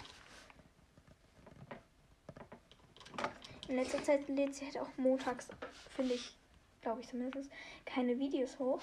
In 3.68 3.76
letzter 3.76 4.02
Zeit 4.04 4.28
lädt 4.30 4.56
sie 4.56 4.66
halt 4.66 4.78
auch 4.80 4.90
montags, 4.98 5.48
finde 5.96 6.14
ich, 6.14 6.36
glaube 6.82 7.02
ich 7.02 7.08
zumindest, 7.10 7.52
keine 7.86 8.18
Videos 8.18 8.58
hoch. 8.60 8.82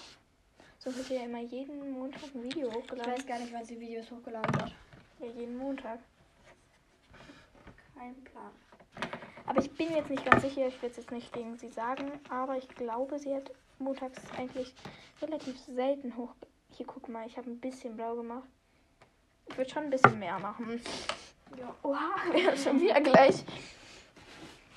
So 0.79 0.95
wird 0.95 1.09
ja 1.09 1.23
immer 1.25 1.41
jeden 1.41 1.93
Montag 1.93 2.23
ein 2.35 2.43
Video 2.43 2.69
Ich 2.69 2.75
hochgeladen. 2.75 3.13
weiß 3.13 3.27
gar 3.27 3.39
nicht, 3.39 3.53
wann 3.53 3.65
sie 3.65 3.81
Videos 3.81 4.11
hochgeladen 4.11 4.55
hat. 4.61 4.73
Ja, 5.21 5.27
jeden 5.27 5.57
Montag. 5.57 6.01
Kein 7.97 8.15
Plan. 8.25 8.51
Aber 9.47 9.61
ich 9.61 9.71
bin 9.73 9.95
jetzt 9.95 10.11
nicht 10.11 10.25
ganz 10.25 10.43
sicher, 10.43 10.67
ich 10.67 10.83
will 10.83 10.91
es 10.91 10.97
jetzt 10.97 11.11
nicht 11.11 11.33
gegen 11.33 11.57
sie 11.57 11.69
sagen, 11.69 12.13
aber 12.29 12.59
ich 12.59 12.69
glaube, 12.69 13.19
sie 13.19 13.35
hat 13.35 13.51
montags 13.79 14.21
eigentlich 14.37 14.75
relativ 15.23 15.59
selten 15.61 16.17
hoch. 16.17 16.35
Hier, 16.71 16.87
guck 16.87 17.09
mal, 17.09 17.27
ich 17.27 17.39
habe 17.39 17.51
ein 17.51 17.61
bisschen 17.61 17.97
blau 17.97 18.17
gemacht. 18.17 18.49
Ich 19.47 19.57
würde 19.57 19.71
schon 19.71 19.85
ein 19.85 19.91
bisschen 19.91 20.19
mehr 20.19 20.39
machen. 20.39 20.81
Ja. 21.59 21.75
Oha, 21.83 22.15
wir 22.33 22.47
haben 22.47 22.57
schon 22.59 22.81
wieder 22.81 23.01
gleich. 23.01 23.45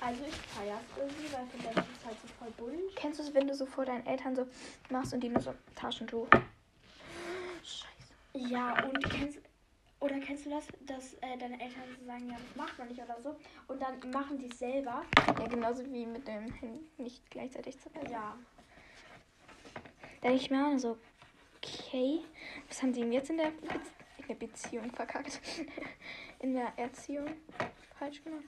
Also 0.00 0.24
ich 0.24 0.34
feiere 0.34 0.78
es 0.80 0.96
irgendwie, 0.96 1.32
weil 1.32 1.44
ich 1.44 1.50
finde, 1.50 1.74
das 1.74 1.84
ist 1.88 2.06
halt 2.06 2.16
so 2.20 2.28
voll 2.38 2.50
bunt. 2.56 2.96
Kennst 2.96 3.18
du 3.18 3.24
es, 3.24 3.34
wenn 3.34 3.48
du 3.48 3.54
so 3.54 3.66
vor 3.66 3.84
deinen 3.84 4.06
Eltern 4.06 4.36
so 4.36 4.46
machst 4.90 5.12
und 5.12 5.20
die 5.20 5.28
nur 5.28 5.40
so 5.40 5.54
Taschentuch? 5.74 6.28
Scheiße. 7.62 8.48
Ja, 8.52 8.84
und 8.84 9.02
kennst 9.10 9.40
oder 10.00 10.20
kennst 10.20 10.46
du 10.46 10.50
das, 10.50 10.66
dass 10.86 11.14
äh, 11.14 11.36
deine 11.36 11.60
Eltern 11.60 11.82
so 11.98 12.06
sagen, 12.06 12.28
ja, 12.28 12.36
das 12.36 12.56
macht 12.56 12.78
man 12.78 12.86
nicht 12.86 13.02
oder 13.02 13.20
so. 13.20 13.34
Und 13.66 13.82
dann 13.82 13.98
machen 14.12 14.38
die 14.38 14.48
es 14.48 14.58
selber. 14.58 15.02
Ja, 15.16 15.46
genauso 15.48 15.84
wie 15.86 16.06
mit 16.06 16.28
dem 16.28 16.52
Handy 16.52 16.88
nicht 16.98 17.28
gleichzeitig 17.30 17.78
zu 17.80 17.88
lesen. 17.90 18.12
Ja. 18.12 18.38
Da 20.20 20.28
denke 20.28 20.36
ich 20.36 20.50
mir 20.50 20.66
auch 20.66 20.78
so, 20.78 20.96
okay, 21.56 22.20
was 22.68 22.80
haben 22.80 22.92
die 22.92 23.00
denn 23.00 23.12
jetzt 23.12 23.30
in 23.30 23.38
der, 23.38 23.50
Be 23.50 23.68
in 24.18 24.26
der 24.28 24.34
Beziehung 24.34 24.90
verkackt? 24.92 25.40
In 26.40 26.54
der 26.54 26.72
Erziehung 26.76 27.26
falsch 27.98 28.22
gemacht? 28.22 28.44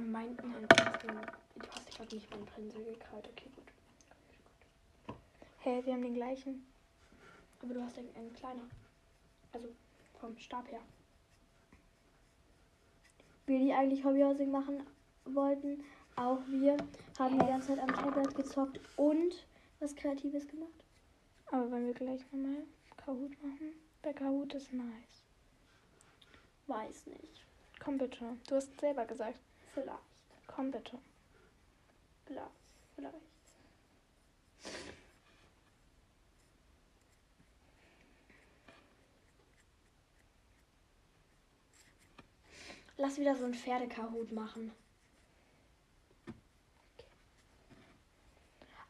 Gerade 0.00 0.12
meinen 0.12 0.36
hast 0.38 1.02
den- 1.02 1.10
Du 1.56 1.68
hast 1.68 1.88
dir 1.88 1.92
gerade 1.96 2.14
nicht 2.14 2.30
meinen 2.30 2.46
Pinsel 2.46 2.84
gekrallt. 2.84 3.28
Okay, 3.28 3.50
gut. 3.54 3.64
Hä, 5.58 5.74
hey, 5.74 5.84
wir 5.84 5.92
haben 5.92 6.02
den 6.02 6.14
gleichen. 6.14 6.66
Aber 7.62 7.74
du 7.74 7.82
hast 7.84 7.98
einen, 7.98 8.14
einen 8.16 8.32
kleiner. 8.32 8.62
Also 9.52 9.68
vom 10.18 10.38
Stab 10.38 10.70
her. 10.70 10.80
Wir, 13.46 13.58
die 13.58 13.72
eigentlich 13.74 14.02
Hobbyhousing 14.04 14.50
machen 14.50 14.86
wollten, 15.26 15.84
auch 16.16 16.40
wir, 16.46 16.76
haben 17.18 17.38
die 17.38 17.46
ganze 17.46 17.68
Zeit 17.68 17.80
am 17.80 17.94
Tablet 17.94 18.34
gezockt 18.34 18.80
und 18.96 19.44
was 19.80 19.94
Kreatives 19.94 20.46
gemacht. 20.48 20.84
Aber 21.50 21.70
wenn 21.70 21.86
wir 21.86 21.94
gleich 21.94 22.22
nochmal 22.32 22.62
Kahoot 22.96 23.32
machen, 23.42 23.74
bei 24.02 24.12
Kahoot 24.12 24.54
ist 24.54 24.72
nice. 24.72 25.24
Weiß 26.68 27.06
nicht. 27.06 27.44
Komm 27.80 27.98
bitte. 27.98 28.36
Du 28.48 28.54
hast 28.54 28.78
selber 28.80 29.04
gesagt. 29.04 29.40
Vielleicht. 29.74 29.98
Komm 30.46 30.70
bitte. 30.70 30.98
Vielleicht. 32.26 32.50
Vielleicht. 32.96 33.14
Lass 42.96 43.16
wieder 43.18 43.34
so 43.34 43.44
einen 43.44 43.54
Pferdekahut 43.54 44.30
machen. 44.32 44.72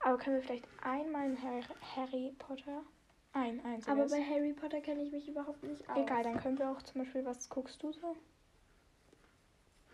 Aber 0.00 0.18
können 0.18 0.36
wir 0.36 0.42
vielleicht 0.42 0.66
einmal 0.82 1.26
in 1.26 1.42
Harry, 1.42 1.62
Harry 1.94 2.34
Potter? 2.38 2.82
Ein 3.32 3.64
einziges. 3.64 3.88
Aber 3.88 4.08
bei 4.08 4.24
Harry 4.24 4.52
Potter 4.52 4.80
kenne 4.80 5.04
ich 5.04 5.12
mich 5.12 5.28
überhaupt 5.28 5.62
nicht 5.62 5.88
aus. 5.88 5.96
Egal, 5.96 6.24
dann 6.24 6.40
können 6.40 6.58
wir 6.58 6.70
auch 6.70 6.82
zum 6.82 7.02
Beispiel, 7.02 7.24
was 7.24 7.48
guckst 7.48 7.80
du 7.82 7.92
so? 7.92 8.16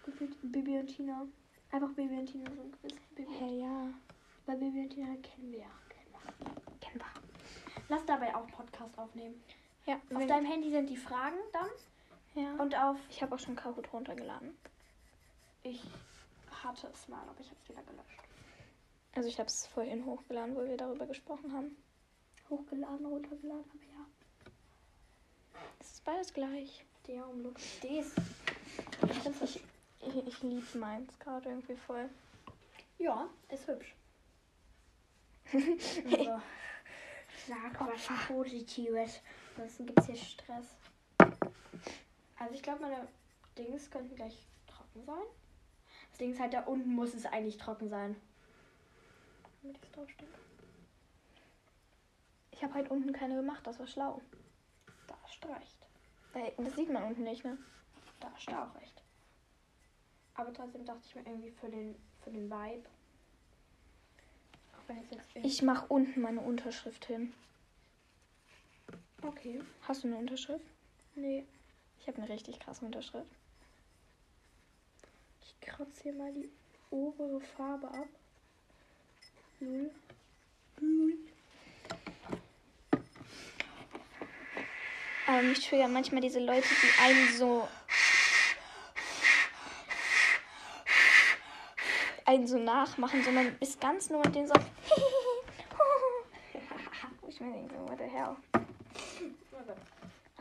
Gefühlt 0.06 0.36
Bibi 0.52 0.78
und 0.78 0.86
Tina. 0.86 1.26
Einfach 1.70 1.92
Bibi 1.92 2.16
und 2.18 2.26
Tina 2.26 2.50
so 2.54 2.62
ein 2.62 2.72
Quiz. 2.80 2.94
Bibi. 3.14 3.30
Hä, 3.38 3.60
ja. 3.60 3.90
Bei 4.46 4.54
Bibi 4.56 4.80
und 4.80 4.90
Tina 4.90 5.14
kennen 5.16 5.52
wir 5.52 5.58
ja. 5.60 5.70
Kennen 5.90 6.10
wir. 6.12 6.78
Kennen 6.80 7.00
wir. 7.00 7.82
Lass 7.88 8.04
dabei 8.06 8.34
auch 8.34 8.46
Podcast 8.48 8.96
aufnehmen. 8.98 9.42
Ja, 9.86 10.00
Auf 10.14 10.26
deinem 10.26 10.46
Handy 10.46 10.70
sind 10.70 10.88
die 10.88 10.96
Fragen 10.96 11.36
dann. 11.52 11.68
ja. 12.34 12.54
Und 12.54 12.74
auf. 12.76 12.96
ich 13.10 13.22
habe 13.22 13.34
auch 13.34 13.38
schon 13.38 13.54
Kahoot 13.56 13.92
runtergeladen. 13.92 14.56
Ich 15.62 15.82
hatte 16.62 16.88
es 16.92 17.08
mal, 17.08 17.22
aber 17.28 17.40
ich 17.40 17.48
habe 17.48 17.58
es 17.62 17.68
wieder 17.68 17.82
gelöscht. 17.82 18.20
Also 19.14 19.28
ich 19.28 19.38
habe 19.38 19.48
es 19.48 19.66
vorhin 19.66 20.04
hochgeladen, 20.04 20.54
wo 20.56 20.64
wir 20.64 20.76
darüber 20.76 21.06
gesprochen 21.06 21.52
haben. 21.52 21.76
Hochgeladen, 22.50 23.06
runtergeladen, 23.06 23.64
aber 23.70 23.84
ja. 23.84 24.06
Es 25.80 25.92
ist 25.94 26.04
beides 26.04 26.32
gleich. 26.32 26.84
Der 27.06 27.28
Umlook. 27.28 27.54
Des. 27.82 28.14
Ich, 29.10 29.42
ich, 29.42 29.60
ich, 30.06 30.26
ich 30.26 30.42
liebe 30.42 30.78
meins 30.78 31.18
gerade 31.18 31.48
irgendwie 31.48 31.76
voll. 31.76 32.08
Ja, 32.98 33.28
ist 33.48 33.66
hübsch. 33.66 33.94
also, 35.52 36.40
sag 37.46 37.80
was 37.80 38.26
Positives. 38.26 39.20
Ansonsten 39.56 39.86
gibt 39.86 40.00
es 40.00 40.06
hier 40.06 40.16
Stress. 40.16 40.66
Also 42.38 42.54
ich 42.54 42.62
glaube, 42.62 42.82
meine 42.82 43.08
Dings 43.56 43.90
könnten 43.90 44.14
gleich 44.14 44.36
trocken 44.66 45.04
sein. 45.04 45.24
Das 46.10 46.18
Ding 46.18 46.32
ist 46.32 46.40
halt, 46.40 46.54
da 46.54 46.60
unten 46.62 46.94
muss 46.94 47.14
es 47.14 47.26
eigentlich 47.26 47.56
trocken 47.56 47.88
sein. 47.88 48.16
Damit 49.62 49.82
es 49.82 49.92
draufsteht. 49.92 50.28
Ich 52.50 52.62
habe 52.62 52.74
halt 52.74 52.90
unten 52.90 53.12
keine 53.12 53.36
gemacht, 53.36 53.66
das 53.66 53.78
war 53.78 53.86
schlau. 53.86 54.22
Da 55.06 55.14
recht. 55.54 55.76
Weil 56.32 56.52
das 56.56 56.74
sieht 56.74 56.92
man 56.92 57.04
unten 57.04 57.24
nicht, 57.24 57.44
ne? 57.44 57.58
Da 58.20 58.32
du 58.46 58.52
auch 58.52 58.74
recht. 58.80 58.95
Aber 60.36 60.52
trotzdem 60.52 60.84
dachte 60.84 61.00
ich 61.06 61.14
mir 61.14 61.22
irgendwie 61.26 61.50
für 61.50 61.68
den, 61.68 61.94
für 62.22 62.30
den 62.30 62.50
Vibe. 62.50 62.84
Auch 64.74 64.88
wenn 64.88 64.98
es 64.98 65.10
jetzt 65.10 65.28
irgendwie- 65.34 65.48
Ich 65.48 65.62
mache 65.62 65.86
unten 65.88 66.20
meine 66.20 66.40
Unterschrift 66.40 67.06
hin. 67.06 67.32
Okay. 69.22 69.60
Hast 69.88 70.04
du 70.04 70.08
eine 70.08 70.16
Unterschrift? 70.16 70.64
Nee. 71.14 71.44
Ich 72.00 72.06
habe 72.06 72.18
eine 72.22 72.28
richtig 72.28 72.60
krasse 72.60 72.84
Unterschrift. 72.84 73.30
Ich 75.42 75.60
kratze 75.60 76.02
hier 76.02 76.12
mal 76.12 76.32
die 76.32 76.50
obere 76.90 77.40
Farbe 77.40 77.88
ab. 77.88 78.08
Null. 79.58 79.90
Aber 85.26 85.42
mich 85.42 85.66
triggern 85.66 85.92
manchmal 85.92 86.20
diese 86.20 86.38
Leute, 86.40 86.68
die 86.68 87.02
einen 87.02 87.32
so. 87.36 87.66
Einen 92.26 92.46
so 92.46 92.58
nachmachen, 92.58 93.22
so 93.22 93.30
man 93.30 93.56
ist 93.60 93.80
ganz 93.80 94.10
nur 94.10 94.20
mit 94.20 94.34
denen 94.34 94.48
so. 94.48 94.54
Ich 97.28 97.40
mir 97.40 97.52
denke, 97.52 97.74
what 97.86 97.98
the 97.98 98.04
hell? 98.04 98.36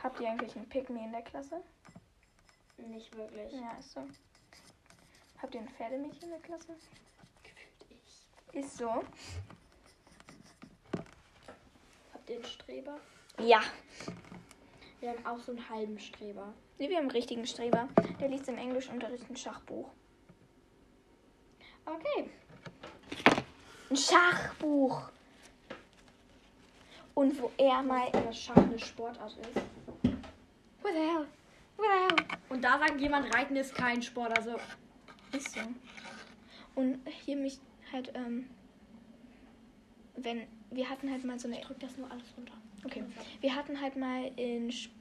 Habt 0.02 0.20
ihr 0.22 0.30
eigentlich 0.30 0.56
einen 0.56 0.68
Me 0.94 1.04
in 1.04 1.12
der 1.12 1.24
Klasse? 1.24 1.62
Nicht 2.78 3.14
wirklich. 3.18 3.52
Ja, 3.52 3.72
ist 3.80 3.92
so. 3.92 4.02
Habt 5.42 5.56
ihr 5.56 5.62
ein 5.62 5.68
Pferdemädchen 5.68 6.24
in 6.24 6.30
der 6.30 6.40
Klasse? 6.40 6.76
Gefühlt 7.44 7.86
ich. 7.90 8.60
Ist 8.60 8.78
so. 8.78 9.04
Habt 12.14 12.30
ihr 12.30 12.36
einen 12.36 12.46
Streber? 12.46 12.98
Ja. 13.40 13.62
Wir 15.02 15.10
haben 15.10 15.26
auch 15.26 15.40
so 15.40 15.52
einen 15.52 15.70
halben 15.70 16.00
Streber. 16.00 16.54
Nee, 16.78 16.88
wir 16.88 16.96
haben 16.98 17.04
einen 17.04 17.12
richtigen 17.12 17.46
Streber. 17.46 17.90
Der 18.22 18.30
liest 18.30 18.48
im 18.48 18.58
Englischunterricht 18.58 19.30
ein 19.30 19.36
Schachbuch. 19.36 19.90
Okay. 21.86 22.30
Ein 23.90 23.98
Schachbuch! 23.98 25.10
Und 27.14 27.40
wo 27.42 27.52
er 27.58 27.82
mal. 27.84 28.12
Weil 28.12 28.24
das 28.26 28.40
Schach 28.40 28.58
eine 28.58 28.80
Sportart 28.80 29.32
ist. 29.38 29.56
What 30.82 30.92
the 30.94 31.00
hell? 31.00 31.28
What 31.78 31.86
the 31.86 32.16
hell? 32.16 32.38
Und 32.50 32.62
da 32.64 32.80
sagt 32.80 33.00
jemand, 33.00 33.34
Reiten 33.34 33.56
ist 33.56 33.74
kein 33.76 34.02
Sport. 34.02 34.38
Also 34.38 34.56
Ist 35.32 35.54
so. 35.54 35.62
Und 36.76 37.00
hier 37.26 37.38
mich 37.38 37.60
halt, 37.92 38.12
ähm, 38.16 38.50
wenn, 40.18 40.46
wir 40.72 40.90
hatten 40.90 41.10
halt 41.10 41.24
mal 41.24 41.40
so 41.40 41.48
eine, 41.48 41.60
Ich 41.60 41.66
drück 41.66 41.80
das 41.80 41.98
nur 41.98 42.12
alles 42.12 42.28
runter. 42.38 42.54
okay, 42.84 43.04
wir 43.42 43.56
hatten 43.56 43.80
halt 43.80 43.96
mal 43.96 44.32
in 44.36 44.72
Sport, 44.72 44.96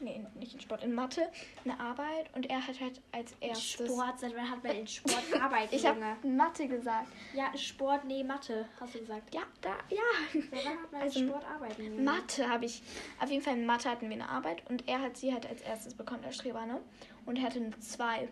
nee, 0.00 0.24
nicht 0.34 0.54
in 0.54 0.60
Sport, 0.60 0.84
in 0.84 0.94
Mathe 0.94 1.30
eine 1.64 1.78
Arbeit 1.80 2.32
und 2.34 2.48
er 2.48 2.66
hat 2.66 2.80
halt 2.80 3.00
als 3.12 3.34
erstes, 3.40 3.86
Sport, 3.86 4.20
seit 4.20 4.36
wann 4.36 4.50
hat 4.50 4.62
man 4.62 4.76
in 4.76 4.86
Sport 4.86 5.24
arbeiten, 5.40 5.74
ich 5.74 5.84
habe 5.86 6.00
Mathe 6.22 6.68
gesagt. 6.68 7.08
Ja, 7.34 7.56
Sport, 7.56 8.04
nee, 8.04 8.22
Mathe, 8.22 8.68
hast 8.78 8.94
du 8.94 9.00
gesagt. 9.00 9.34
Ja, 9.34 9.42
da, 9.60 9.74
ja. 9.88 9.98
Seit 10.32 10.64
wann 10.64 10.82
hat 10.82 10.92
man 10.92 11.00
Also, 11.02 11.20
in 11.20 11.28
Sport 11.28 11.44
arbeiten, 11.44 11.82
Junge? 11.84 12.02
Mathe 12.02 12.48
habe 12.48 12.64
ich, 12.66 12.82
auf 13.20 13.30
jeden 13.30 13.42
Fall 13.42 13.54
in 13.54 13.66
Mathe 13.66 13.90
hatten 13.90 14.08
wir 14.08 14.14
eine 14.14 14.28
Arbeit 14.28 14.62
und 14.70 14.86
er 14.88 15.00
hat 15.00 15.16
sie 15.16 15.32
halt 15.32 15.46
als 15.48 15.62
erstes 15.62 15.94
bekommen, 15.94 16.22
der 16.22 16.32
Streber, 16.32 16.66
ne? 16.66 16.80
Und 17.26 17.36
er 17.38 17.44
hatte 17.44 17.58
eine 17.58 17.78
2. 17.78 18.28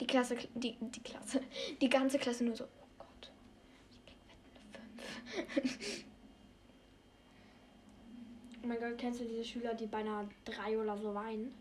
Die 0.00 0.06
Klasse, 0.06 0.36
die, 0.54 0.76
die 0.80 1.02
Klasse, 1.02 1.42
die 1.80 1.88
ganze 1.88 2.18
Klasse 2.18 2.44
nur 2.44 2.54
so, 2.54 2.64
oh 2.64 2.86
Gott, 2.98 3.32
ich 3.90 4.04
krieg 4.04 4.16
eine 5.54 5.68
5. 5.68 6.04
Oh 8.68 8.70
mein 8.70 8.80
Gott, 8.80 8.98
kennst 8.98 9.20
du 9.20 9.24
diese 9.24 9.42
Schüler, 9.46 9.72
die 9.72 9.86
bei 9.86 9.96
einer 10.00 10.28
3 10.44 10.76
oder 10.78 10.98
so 10.98 11.14
weinen? 11.14 11.54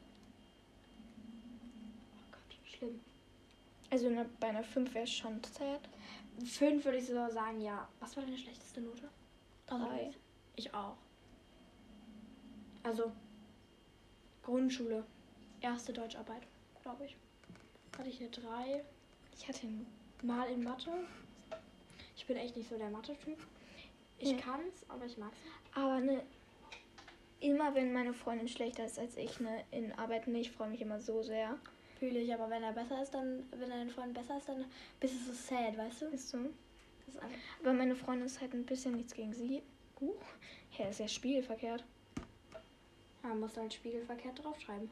Oh 2.18 2.32
Gott, 2.32 2.60
schlimm. 2.66 3.00
Also 3.90 4.08
eine, 4.08 4.26
bei 4.42 4.48
einer 4.48 4.62
5 4.62 4.94
wäre 4.94 5.06
es 5.06 5.14
schon 5.14 5.42
sad. 5.42 5.88
5 6.46 6.84
würde 6.84 6.98
ich 6.98 7.08
so 7.08 7.14
sagen, 7.14 7.62
ja. 7.62 7.88
Was 8.02 8.18
war 8.18 8.24
deine 8.26 8.38
schlechteste 8.38 8.82
Note? 8.82 9.08
Drei. 9.68 10.12
Ich 10.58 10.74
auch. 10.74 10.98
Also, 12.84 13.14
Grundschule. 14.44 15.06
Erste 15.62 15.94
Deutscharbeit, 15.94 16.42
glaube 16.84 17.06
ich. 17.06 17.16
Hatte 17.98 18.10
ich 18.10 18.20
eine 18.20 18.32
3. 18.32 18.84
Ich 19.34 19.48
hatte 19.48 19.66
Mal 20.24 20.50
in 20.50 20.62
Mathe. 20.62 20.92
Ich 22.18 22.28
bin 22.28 22.36
echt 22.36 22.58
nicht 22.58 22.68
so 22.68 22.78
der 22.78 22.90
Mathe-Typ. 22.90 23.38
Ich 24.20 24.32
Ja. 24.32 24.38
kann's, 24.40 24.84
aber 24.90 25.06
ich 25.06 25.18
mag's. 25.18 25.38
Aber 25.74 25.94
eine, 25.94 26.24
immer 27.40 27.76
wenn 27.76 27.94
meine 27.94 28.14
Freundin 28.14 28.48
schlechter 28.48 28.86
ist 28.86 29.00
als 29.00 29.18
ich, 29.18 29.40
ne, 29.40 29.64
in 29.72 29.92
Arbeiten, 29.94 30.34
ich 30.36 30.52
freue 30.52 30.70
mich 30.70 30.82
immer 30.82 31.00
so 31.00 31.22
sehr. 31.24 31.58
Fühle 32.00 32.20
ich, 32.20 32.34
aber 32.34 32.50
wenn 32.50 32.64
er 32.64 32.74
besser 32.74 33.02
ist, 33.02 33.14
dann, 33.14 33.44
wenn 33.52 33.70
dein 33.70 33.90
Freund 33.90 34.14
besser 34.14 34.38
ist, 34.38 34.48
dann 34.48 34.66
bist 35.00 35.16
du 35.16 35.32
so 35.32 35.34
sad, 35.34 35.78
weißt 35.78 36.04
du? 36.04 36.06
Ist 36.08 36.30
so. 36.30 36.38
Das 37.06 37.16
ist. 37.16 37.22
Aber 37.60 37.74
meine 37.74 37.96
Freundin 37.96 38.28
ist 38.28 38.40
halt 38.40 38.54
ein 38.54 38.66
bisschen 38.66 38.96
nichts 38.96 39.14
gegen 39.14 39.34
sie. 39.34 39.64
Uh, 40.00 40.14
ja, 40.78 40.90
ist 40.90 41.00
ja 41.00 41.08
spiegelverkehrt. 41.08 41.84
Ja, 43.24 43.30
man 43.30 43.40
muss 43.40 43.58
halt 43.58 43.74
spiegelverkehrt 43.74 44.44
draufschreiben. 44.44 44.90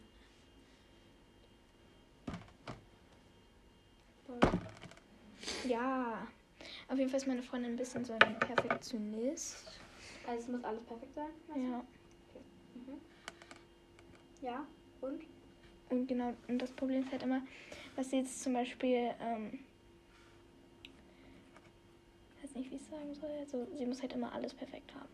Ja. 5.67 6.27
Auf 6.87 6.97
jeden 6.97 7.09
Fall 7.09 7.19
ist 7.19 7.27
meine 7.27 7.43
Freundin 7.43 7.73
ein 7.73 7.77
bisschen 7.77 8.03
so 8.03 8.13
ein 8.13 8.39
Perfektionist. 8.39 9.79
Also 10.27 10.39
es 10.39 10.47
muss 10.47 10.63
alles 10.63 10.83
perfekt 10.83 11.13
sein. 11.13 11.29
weißt 11.47 11.59
du? 11.59 12.04
Ja. 12.75 12.81
Mhm. 12.81 13.01
Ja, 14.41 14.67
und? 15.01 15.23
Und 15.89 16.07
genau, 16.07 16.33
und 16.47 16.59
das 16.59 16.71
Problem 16.71 17.01
ist 17.03 17.11
halt 17.11 17.23
immer, 17.23 17.41
dass 17.95 18.09
sie 18.09 18.17
jetzt 18.17 18.41
zum 18.43 18.53
Beispiel, 18.53 19.13
ähm, 19.19 19.59
weiß 22.41 22.55
nicht, 22.55 22.71
wie 22.71 22.75
ich 22.75 22.81
es 22.81 22.89
sagen 22.89 23.13
soll. 23.13 23.29
Also, 23.39 23.65
sie 23.77 23.85
muss 23.85 24.01
halt 24.01 24.13
immer 24.13 24.31
alles 24.33 24.53
perfekt 24.53 24.93
haben. 24.95 25.09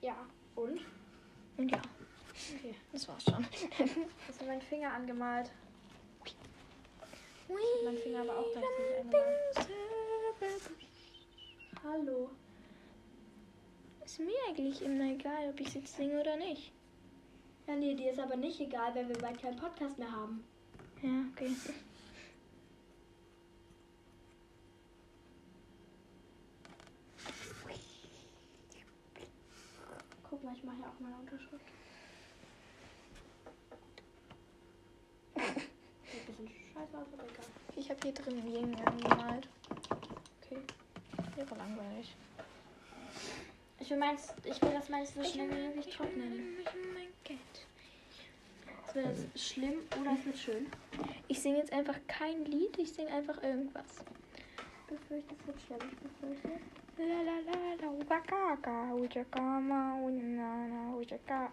Ja, 0.00 0.26
und? 0.54 0.80
Und 1.56 1.70
ja, 1.70 1.82
Okay. 2.56 2.74
das 2.92 3.06
war's 3.08 3.24
schon. 3.24 3.44
Hast 4.26 4.40
du 4.40 4.46
meinen 4.46 4.62
Finger 4.62 4.92
angemalt? 4.92 5.50
Mein 7.84 7.98
Finger 7.98 8.20
aber 8.20 8.38
auch 8.38 8.52
gleichzeitig 8.52 9.00
angemalt. 9.00 9.70
Hallo. 11.82 12.30
Ist 14.20 14.26
mir 14.26 14.34
eigentlich 14.48 14.82
immer 14.82 15.12
egal, 15.12 15.48
ob 15.48 15.58
ich 15.60 15.74
jetzt 15.74 15.96
singe 15.96 16.20
oder 16.20 16.36
nicht. 16.36 16.72
Ja, 17.66 17.74
nee, 17.74 17.94
dir 17.94 18.10
ist 18.10 18.18
aber 18.18 18.36
nicht 18.36 18.60
egal, 18.60 18.94
wenn 18.94 19.08
wir 19.08 19.16
bald 19.16 19.40
keinen 19.40 19.56
Podcast 19.56 19.98
mehr 19.98 20.12
haben. 20.12 20.44
Ja, 21.00 21.24
okay. 21.32 21.56
Guck 30.28 30.44
mal, 30.44 30.54
ich 30.54 30.64
mache 30.64 30.80
ja 30.82 30.88
auch 30.88 31.00
meine 31.00 31.16
Unterschrift. 31.16 31.64
Sieht 35.34 36.20
ein 36.20 36.26
bisschen 36.26 36.48
scheiße 36.74 36.98
aus, 36.98 37.06
aber 37.14 37.24
egal. 37.24 37.46
Ich 37.74 37.88
habe 37.88 38.00
hier 38.02 38.12
drin 38.12 38.54
Yin 38.54 38.74
angemalt. 38.84 39.48
Okay. 40.42 40.58
War 41.48 41.56
langweilig. 41.56 42.14
Ich 43.80 43.90
will, 43.90 43.96
meins, 43.96 44.32
ich 44.44 44.60
will 44.62 44.70
das 44.72 44.88
meins 44.88 45.14
so 45.14 45.24
schnell 45.24 45.50
wie 45.50 45.68
möglich 45.68 45.88
trocknen. 45.94 46.58
Es 48.86 48.94
wird 48.94 49.06
jetzt 49.06 49.40
schlimm 49.40 49.74
oder 50.00 50.12
es 50.12 50.26
wird 50.26 50.36
schön. 50.36 50.66
Ich 51.28 51.40
singe 51.40 51.58
jetzt 51.58 51.72
einfach 51.72 51.96
kein 52.06 52.44
Lied, 52.44 52.76
ich 52.78 52.92
singe 52.92 53.12
einfach 53.12 53.42
irgendwas. 53.42 54.04
Ich 54.58 54.96
befürchte, 54.98 55.34
es 55.40 55.46
wird 55.46 55.60
schlimm. 55.60 55.78
Ich 55.92 55.98
befürchte. 55.98 56.60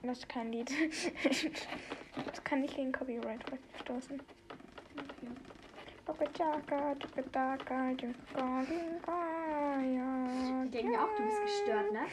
Das 0.04 0.18
ist 0.18 0.30
kein 0.30 0.52
Lied. 0.52 0.70
das 2.26 2.44
kann 2.44 2.62
nicht 2.62 2.76
gegen 2.76 2.92
Copyright 2.92 3.42
verstoßen. 3.74 4.22
Okay. 6.08 6.26
Okachaka, 6.26 6.96
tukataka, 7.00 7.92
jukakaya. 7.92 9.08
Ich 10.66 10.72
denke 10.72 10.90
mir 10.90 11.00
auch, 11.02 11.14
du 11.18 11.24
bist 11.24 11.42
gestört, 11.42 11.92
ne? 11.92 12.08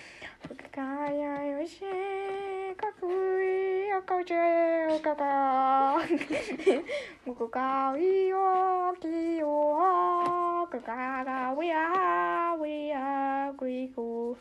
Wia 11.56 12.56
wia 12.60 13.52
guigu. 13.56 14.36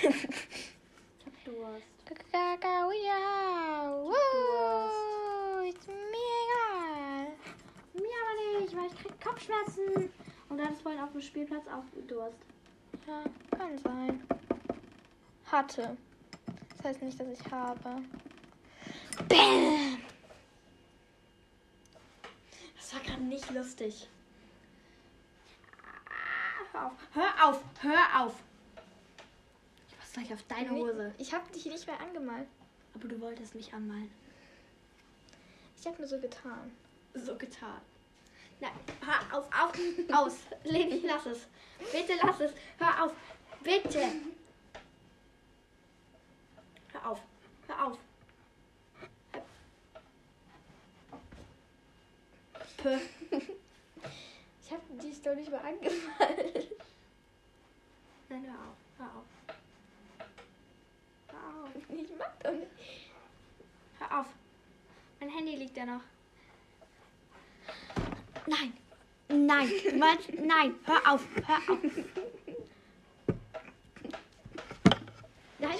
Ich 0.00 1.26
hab 1.26 1.44
Durst. 1.44 1.86
Kakaka 2.06 2.88
wia. 2.88 3.20
Wow, 4.08 5.68
ist 5.68 5.86
mir 5.86 6.32
egal. 6.42 7.26
Mir 7.94 8.18
aber 8.22 8.60
nicht, 8.60 8.74
weil 8.76 8.81
ich 8.92 9.02
krieg 9.02 9.20
Kopfschmerzen. 9.20 10.10
Und 10.48 10.58
dann 10.58 10.72
ist 10.72 10.82
vorhin 10.82 11.00
auf 11.00 11.12
dem 11.12 11.20
Spielplatz 11.20 11.66
auch 11.66 11.84
Durst. 12.06 12.36
Ja, 13.06 13.24
kann 13.56 13.78
sein. 13.78 14.22
Hatte. 15.46 15.96
Das 16.76 16.84
heißt 16.84 17.02
nicht, 17.02 17.18
dass 17.18 17.28
ich 17.28 17.50
habe. 17.50 18.02
Bäm! 19.28 19.98
Das 22.76 22.94
war 22.94 23.00
gerade 23.00 23.22
nicht 23.22 23.50
lustig. 23.50 24.08
Hör 26.72 26.86
auf, 26.86 26.92
hör 27.14 27.48
auf, 27.48 27.62
hör 27.80 28.22
auf. 28.22 28.34
Ich 29.88 29.98
passe 29.98 30.12
gleich 30.14 30.32
auf 30.32 30.42
deine 30.44 30.70
Hose. 30.70 31.14
Ich 31.18 31.32
habe 31.32 31.50
dich 31.52 31.66
nicht 31.66 31.86
mehr 31.86 32.00
angemalt. 32.00 32.48
Aber 32.94 33.08
du 33.08 33.20
wolltest 33.20 33.54
mich 33.54 33.72
anmalen. 33.72 34.10
Ich 35.78 35.86
habe 35.86 35.98
nur 35.98 36.06
so 36.06 36.20
getan. 36.20 36.70
So 37.14 37.36
getan. 37.36 37.80
Nein, 38.62 38.70
hör 39.04 39.38
auf, 39.38 39.46
auf, 39.52 39.72
aus. 40.12 40.36
Leni, 40.62 41.02
lass 41.04 41.26
es. 41.26 41.48
Bitte 41.90 42.14
lass 42.22 42.38
es. 42.38 42.52
Hör 42.78 43.04
auf. 43.04 43.12
Bitte. 43.64 44.12
Hör 46.92 47.10
auf. 47.10 47.20
Hör 47.66 47.86
auf. 47.86 47.98
Ich 54.62 54.70
habe 54.70 54.82
dich 55.02 55.22
doch 55.22 55.34
nicht 55.34 55.50
mal 55.50 55.58
angemalt. 55.58 56.70
Nein, 58.28 58.46
hör 58.46 58.60
auf. 58.60 58.76
Hör 58.98 59.06
auf. 59.06 59.26
Hör 61.30 61.64
auf. 61.64 61.70
Ich 61.88 62.16
mag 62.16 62.40
doch 62.44 62.52
nicht. 62.52 62.70
Hör 63.98 64.20
auf. 64.20 64.26
Mein 65.18 65.30
Handy 65.30 65.56
liegt 65.56 65.76
da 65.76 65.84
noch. 65.84 66.02
Nein. 68.46 68.72
Nein. 69.28 69.70
Du 69.84 69.96
meinst, 69.96 70.32
nein. 70.34 70.74
Hör 70.84 71.12
auf. 71.12 71.26
Hör 71.46 71.56
auf. 71.72 71.78
Nein. 75.58 75.78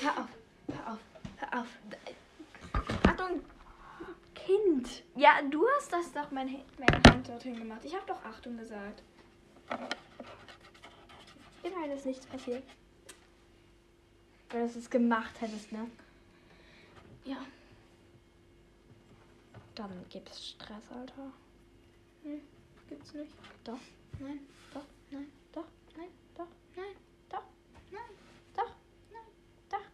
Hör 0.00 0.18
auf. 0.18 0.28
Hör 0.68 0.92
auf. 0.92 0.98
Hör 1.36 1.60
auf. 1.60 1.68
Achtung! 3.06 3.40
Kind. 4.34 5.02
Ja, 5.16 5.40
du 5.42 5.66
hast 5.76 5.92
das 5.92 6.12
doch 6.12 6.30
mein, 6.30 6.62
meine 6.78 7.02
Hand 7.08 7.28
dorthin 7.28 7.56
gemacht. 7.56 7.80
Ich 7.84 7.94
habe 7.94 8.06
doch 8.06 8.22
Achtung 8.24 8.56
gesagt. 8.56 9.02
Immerhin 11.62 11.90
ist 11.92 12.06
nichts 12.06 12.26
passiert. 12.26 12.62
Weil 14.50 14.68
du 14.68 14.78
es 14.78 14.90
gemacht 14.90 15.40
hättest, 15.40 15.72
ne? 15.72 15.90
Ja. 17.24 17.38
Dann 19.74 20.04
gibt's 20.08 20.50
Stress, 20.50 20.92
Alter. 20.92 21.32
Gibt's 22.88 23.14
nicht. 23.14 23.32
Doch. 23.64 23.78
Nein. 24.18 24.40
Doch. 24.72 24.84
Nein. 25.10 25.26
Doch. 25.52 25.66
Nein. 25.96 26.08
Doch. 26.36 26.48
Nein. 26.76 26.96
Doch. 27.28 27.44
Nein. 27.90 28.00
Doch. 28.56 28.70
Nein. 29.12 29.28
Doch. 29.70 29.84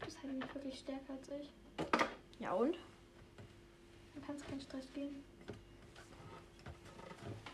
Du 0.00 0.04
bist 0.04 0.22
halt 0.22 0.32
nicht 0.34 0.54
wirklich 0.54 0.78
stärker 0.78 1.12
als 1.12 1.28
ich. 1.40 1.50
Ja 2.40 2.52
und? 2.52 2.76
Dann 4.14 4.24
kann 4.26 4.36
es 4.36 4.44
keinen 4.44 4.60
Stress 4.60 4.92
geben. 4.92 5.24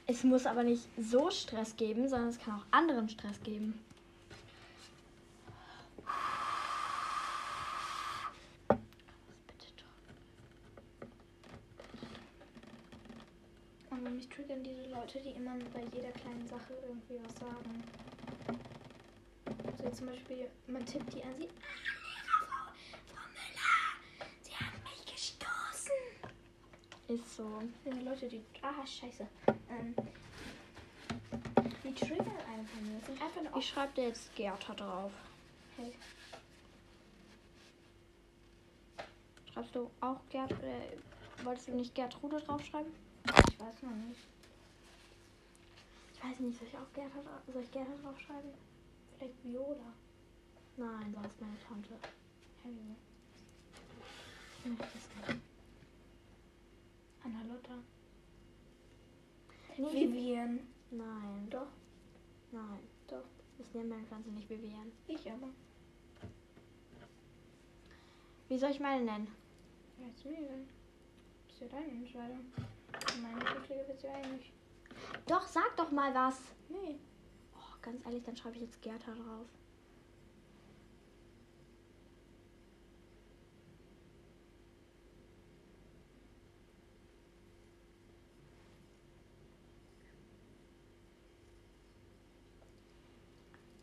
Es 0.07 0.25
muss 0.25 0.47
aber 0.47 0.63
nicht 0.65 0.89
so 0.99 1.31
Stress 1.31 1.77
geben, 1.77 2.09
sondern 2.09 2.29
es 2.29 2.39
kann 2.39 2.59
auch 2.61 2.65
anderen 2.71 3.09
Stress 3.09 3.41
geben. 3.43 3.83
Bitte 8.69 9.73
doch. 9.77 9.85
Aber 13.97 14.11
mich 14.11 14.29
triggern 14.29 14.63
diese 14.65 14.83
Leute, 15.15 15.29
die 15.29 15.37
immer 15.37 15.55
bei 15.75 15.83
jeder 15.95 16.11
kleinen 16.13 16.47
Sache 16.49 16.73
irgendwie 16.87 17.19
was 17.23 17.39
sagen. 17.39 17.85
So 19.77 19.85
jetzt 19.85 19.99
zum 19.99 20.07
Beispiel, 20.07 20.49
man 20.67 20.87
tippt 20.87 21.13
die 21.13 21.23
an, 21.23 21.35
sie. 21.37 21.49
Ah, 21.49 22.45
Frau, 22.47 22.73
Frau 23.13 23.29
Müller, 23.29 24.29
Sie 24.43 24.53
haben 24.53 24.83
mich 24.85 25.05
gestoßen. 25.05 25.93
Ist 27.09 27.37
so. 27.37 27.63
Sind 27.85 28.05
Leute, 28.05 28.29
die. 28.29 28.43
Ah, 28.63 28.87
scheiße. 28.87 29.27
Ähm, 29.69 29.95
die 31.85 31.95
triggern 31.95 32.27
einfach 32.29 32.81
nur. 32.81 32.99
Das 32.99 33.07
sind 33.07 33.23
einfach 33.23 33.43
nur 33.43 33.57
Ich 33.59 33.69
schreibe 33.69 33.93
dir 33.95 34.09
jetzt 34.09 34.35
Gerda 34.35 34.75
drauf. 34.75 35.13
Hey. 35.77 35.93
Schreibst 39.53 39.75
du 39.75 39.91
auch 40.01 40.21
Gerd, 40.31 40.53
äh, 40.53 40.97
wolltest 41.45 41.69
du 41.69 41.73
nicht 41.73 41.95
Gertrude 41.95 42.41
draufschreiben? 42.41 42.93
Ich 43.51 43.61
weiß 43.61 43.83
noch 43.83 43.91
nicht. 43.91 44.21
Ich 46.23 46.29
weiß 46.31 46.39
nicht, 46.39 46.57
soll 46.57 46.69
ich 46.69 46.79
auch 46.79 46.93
Gerda, 46.93 47.43
soll 47.53 47.63
ich 47.63 47.71
Gerda 47.73 47.91
draufschreiben? 48.01 48.53
Vielleicht 49.19 49.43
Viola. 49.43 49.93
Nein, 50.77 51.13
sonst 51.13 51.41
meine 51.41 51.59
Tante. 51.67 51.99
Hey. 52.63 52.73
Ich 54.59 54.67
möchte 54.67 54.85
es 54.85 55.29
nicht. 55.29 55.43
Anna 57.25 57.43
Lotta. 57.43 57.75
Nee, 59.77 60.09
Vivian. 60.09 60.61
Nein. 60.93 61.49
Doch. 61.51 61.73
Nein. 62.53 62.79
Doch. 63.09 63.25
Ich 63.59 63.75
nenne 63.75 63.89
meine 63.89 64.07
Pflanze 64.07 64.31
nicht 64.31 64.49
Vivian. 64.49 64.93
Ich 65.09 65.29
aber. 65.29 65.49
Wie 68.49 68.59
soll 68.59 68.71
ich 68.71 68.81
meine 68.81 69.05
nennen? 69.05 69.29
Ja, 69.99 70.07
ist 70.07 70.25
mir 70.25 70.39
egal. 70.39 70.67
Das 71.49 71.55
ist 71.57 71.61
ja 71.63 71.69
deine 71.69 71.91
Entscheidung. 71.91 72.53
Meine 73.21 73.45
Vorschläge 73.45 73.89
wird 73.89 74.03
ja 74.05 74.15
eigentlich. 74.15 74.53
Doch, 75.27 75.47
sag 75.47 75.77
doch 75.77 75.91
mal 75.91 76.15
was. 76.15 76.41
Nee. 76.69 76.99
Oh, 77.55 77.77
ganz 77.81 78.05
ehrlich, 78.05 78.23
dann 78.25 78.37
schreibe 78.37 78.57
ich 78.57 78.63
jetzt 78.63 78.83
Gerda 78.83 79.13
drauf. 79.13 79.47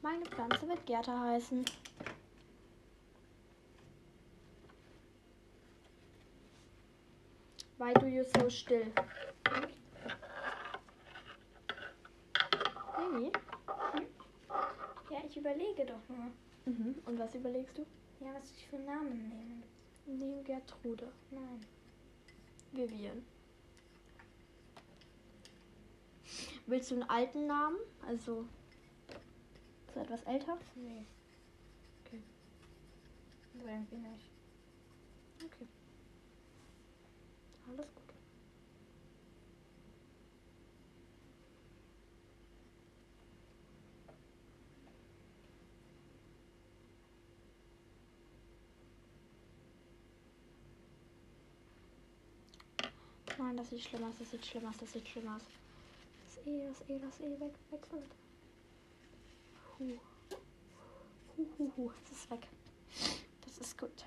Meine 0.02 0.26
Pflanze 0.26 0.68
wird 0.68 0.86
Gerda 0.86 1.20
heißen. 1.20 1.66
Why 7.78 7.94
do 7.94 8.08
you 8.08 8.24
so 8.24 8.50
still? 8.50 8.92
Baby? 13.12 13.32
Ja, 15.10 15.18
ich 15.28 15.38
überlege 15.38 15.86
doch 15.86 16.08
nur. 16.10 16.32
Mhm. 16.66 16.96
Und 17.06 17.20
was 17.20 17.34
überlegst 17.36 17.78
du? 17.78 17.86
Ja, 18.20 18.34
was 18.34 18.52
ich 18.52 18.68
für 18.68 18.78
Namen 18.78 19.30
nehme. 19.30 20.20
Nehmen 20.20 20.44
Gertrude. 20.44 21.12
Nein. 21.32 21.66
Vivian. 22.72 23.26
Willst 26.68 26.92
du 26.92 26.96
einen 26.96 27.10
alten 27.10 27.48
Namen? 27.48 27.78
Also 28.06 28.46
so 29.94 30.00
etwas 30.00 30.22
älter? 30.24 30.58
Nee. 30.76 31.06
Okay. 32.06 32.22
So 33.54 33.68
irgendwie 33.68 33.96
nicht. 33.98 34.30
Okay. 35.44 35.68
Alles 37.68 37.96
gut. 37.96 38.09
Nein, 53.50 53.58
das 53.58 53.72
sieht 53.72 53.82
schlimmer 53.82 54.10
aus, 54.10 54.14
das 54.20 54.30
sieht 54.30 54.46
schlimmer 54.46 54.70
aus, 54.70 54.78
das 54.80 54.94
sieht 54.94 55.08
schlimmer 55.08 55.36
aus. 55.36 55.42
Das 56.24 56.46
E, 56.46 56.68
das 56.68 56.82
E, 56.88 57.00
das 57.00 57.20
E, 57.20 57.32
weg, 57.40 57.54
weg 57.72 57.82
damit. 57.90 58.12
Huh. 59.80 59.98
Huh, 61.36 61.46
huh, 61.58 61.72
huh, 61.76 61.92
es 62.06 62.12
ist 62.12 62.30
weg. 62.30 62.48
Das 63.44 63.58
ist 63.58 63.76
gut. 63.76 64.06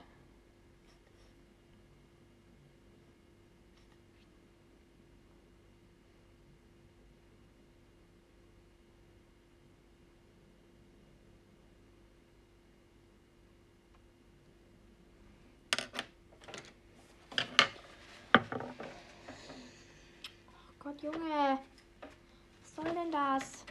Gott, 20.93 21.03
Junge. 21.03 21.59
Was 22.61 22.75
soll 22.75 22.95
denn 22.95 23.11
das? 23.11 23.65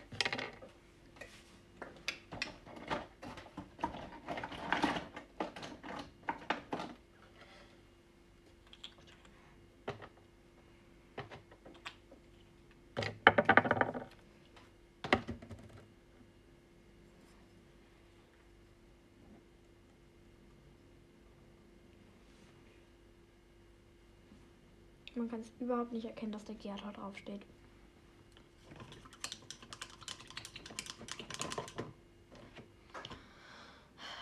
Man 25.16 25.30
kann 25.30 25.41
es 25.41 25.51
überhaupt 25.59 25.91
nicht 25.91 26.05
erkennen, 26.05 26.32
dass 26.32 26.45
der 26.45 26.55
Gerda 26.55 26.91
draufsteht. 26.91 27.45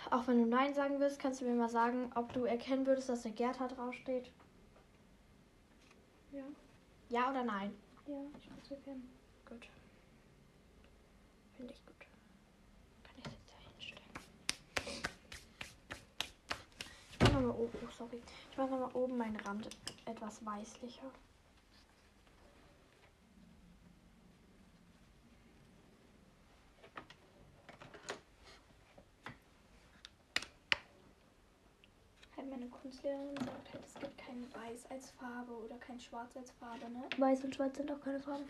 Auch 0.09 0.27
wenn 0.27 0.39
du 0.39 0.47
Nein 0.47 0.73
sagen 0.73 0.99
willst, 0.99 1.19
kannst 1.19 1.41
du 1.41 1.45
mir 1.45 1.53
mal 1.53 1.69
sagen, 1.69 2.11
ob 2.15 2.33
du 2.33 2.45
erkennen 2.45 2.87
würdest, 2.87 3.09
dass 3.09 3.21
der 3.21 3.31
Gerda 3.31 3.67
draufsteht. 3.67 4.31
Ja. 6.31 6.43
Ja 7.09 7.29
oder 7.29 7.43
nein? 7.43 7.71
Ja, 8.07 8.15
ich 8.39 8.49
muss 8.49 8.71
erkennen. 8.71 9.07
Gut. 9.47 9.67
Finde 11.55 11.73
ich 11.73 11.85
gut. 11.85 11.99
Kann 13.03 13.15
ich 13.17 13.25
jetzt 13.25 13.51
da 13.51 13.55
hinstellen. 13.71 14.01
Ich 17.11 17.19
mache 17.19 17.33
nochmal 17.33 17.51
oben, 17.51 17.77
oh, 17.83 17.91
sorry. 17.95 18.21
Ich 18.51 18.57
mache 18.57 18.69
nochmal 18.71 18.91
oben 18.95 19.17
meinen 19.17 19.35
Rand 19.35 19.69
etwas 20.09 20.43
weißlicher. 20.45 21.11
Halt 32.35 32.49
meine 32.49 32.67
Kunstlehrerin 32.67 33.35
sagt 33.37 33.73
halt, 33.73 33.85
es 33.85 33.93
gibt 33.95 34.17
kein 34.17 34.53
Weiß 34.53 34.85
als 34.89 35.11
Farbe 35.11 35.51
oder 35.53 35.77
kein 35.77 35.99
Schwarz 35.99 36.35
als 36.35 36.51
Farbe, 36.51 36.89
ne? 36.89 37.03
Weiß 37.17 37.43
und 37.43 37.55
Schwarz 37.55 37.77
sind 37.77 37.91
auch 37.91 38.01
keine 38.01 38.19
Farben. 38.19 38.47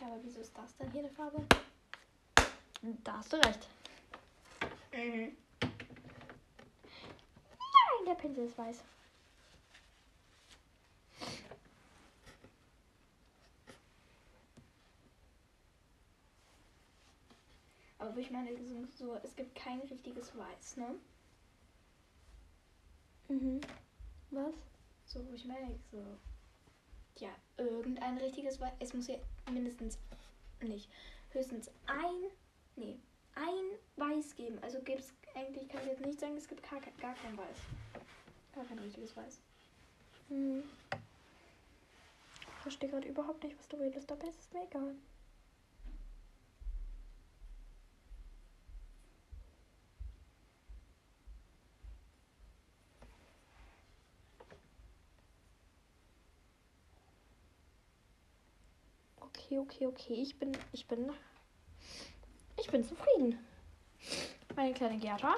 Ja, 0.00 0.06
aber 0.06 0.22
wieso 0.22 0.40
ist 0.40 0.56
das 0.56 0.76
dann 0.76 0.90
hier 0.92 1.00
eine 1.00 1.10
Farbe? 1.10 1.44
Da 3.02 3.18
hast 3.18 3.32
du 3.32 3.36
recht. 3.38 3.68
Mhm. 4.92 5.36
Nein, 7.50 8.06
der 8.06 8.14
Pinsel 8.14 8.46
ist 8.46 8.56
weiß. 8.56 8.82
Aber 18.16 18.22
ich 18.24 18.30
meine, 18.30 18.48
so, 18.98 19.14
es 19.22 19.36
gibt 19.36 19.54
kein 19.54 19.78
richtiges 19.80 20.34
Weiß, 20.34 20.78
ne? 20.78 20.94
Mhm. 23.28 23.60
Was? 24.30 24.54
So, 25.04 25.22
ich 25.34 25.44
merke, 25.44 25.78
so. 25.92 26.02
Ja, 27.18 27.28
irgendein 27.58 28.16
richtiges 28.16 28.58
Weiß. 28.58 28.72
Es 28.80 28.94
muss 28.94 29.08
ja 29.08 29.16
mindestens 29.52 29.98
nicht. 30.62 30.88
Höchstens 31.32 31.68
ein. 31.88 32.30
Nee, 32.76 32.96
ein 33.34 33.78
Weiß 33.96 34.34
geben. 34.34 34.58
Also 34.62 34.80
gibt 34.80 35.00
es 35.00 35.12
eigentlich, 35.34 35.68
kann 35.68 35.82
ich 35.82 35.88
jetzt 35.88 36.06
nicht 36.06 36.18
sagen, 36.18 36.38
es 36.38 36.48
gibt 36.48 36.62
gar, 36.70 36.80
kein- 36.80 36.96
gar 36.96 37.14
kein 37.16 37.36
Weiß. 37.36 37.58
Gar 38.54 38.64
kein 38.64 38.78
richtiges 38.78 39.14
Weiß. 39.14 39.40
Hm. 40.30 40.62
Ich 42.40 42.62
verstehe 42.62 42.88
gerade 42.88 43.08
überhaupt 43.08 43.44
nicht, 43.44 43.58
was 43.58 43.68
du 43.68 43.76
redest, 43.76 44.10
aber 44.10 44.26
es 44.26 44.38
ist 44.38 44.54
mir 44.54 44.64
egal. 44.64 44.94
Okay, 59.46 59.60
okay, 59.60 59.86
okay. 59.86 60.14
Ich 60.14 60.36
bin, 60.40 60.50
ich 60.72 60.88
bin, 60.88 61.12
ich 62.58 62.68
bin 62.68 62.82
zufrieden. 62.82 63.38
Meine 64.56 64.74
kleine 64.74 64.98
Gerda. 64.98 65.36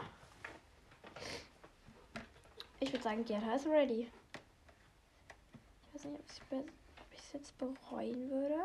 Ich 2.81 2.91
würde 2.91 3.03
sagen, 3.03 3.23
Gerda 3.27 3.55
ist 3.55 3.67
ready. 3.67 4.11
Ich 5.89 5.95
weiß 5.95 6.05
nicht, 6.07 6.23
ob 6.51 7.13
ich 7.13 7.19
es 7.19 7.33
jetzt 7.35 7.59
bereuen 7.59 8.31
würde. 8.31 8.61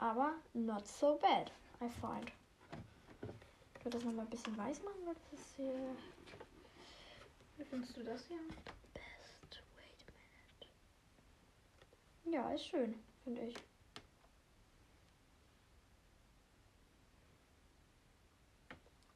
Aber 0.00 0.34
not 0.52 0.88
so 0.88 1.16
bad, 1.18 1.52
I 1.80 1.88
find. 1.88 2.32
Ich 3.78 3.84
würde 3.84 3.98
das 3.98 4.04
nochmal 4.04 4.24
ein 4.24 4.30
bisschen 4.30 4.58
weiß 4.58 4.82
machen, 4.82 5.06
weil 5.06 5.14
das 5.14 5.40
ist 5.40 5.54
hier 5.54 5.94
Wie 7.56 7.64
findest 7.64 7.96
du 7.96 8.02
das 8.02 8.26
hier? 8.26 8.40
best. 8.94 9.62
Wait 9.76 10.04
a 10.08 10.12
minute. 12.24 12.36
Ja, 12.36 12.52
ist 12.52 12.66
schön, 12.66 13.00
finde 13.30 13.42
ich. 13.46 13.54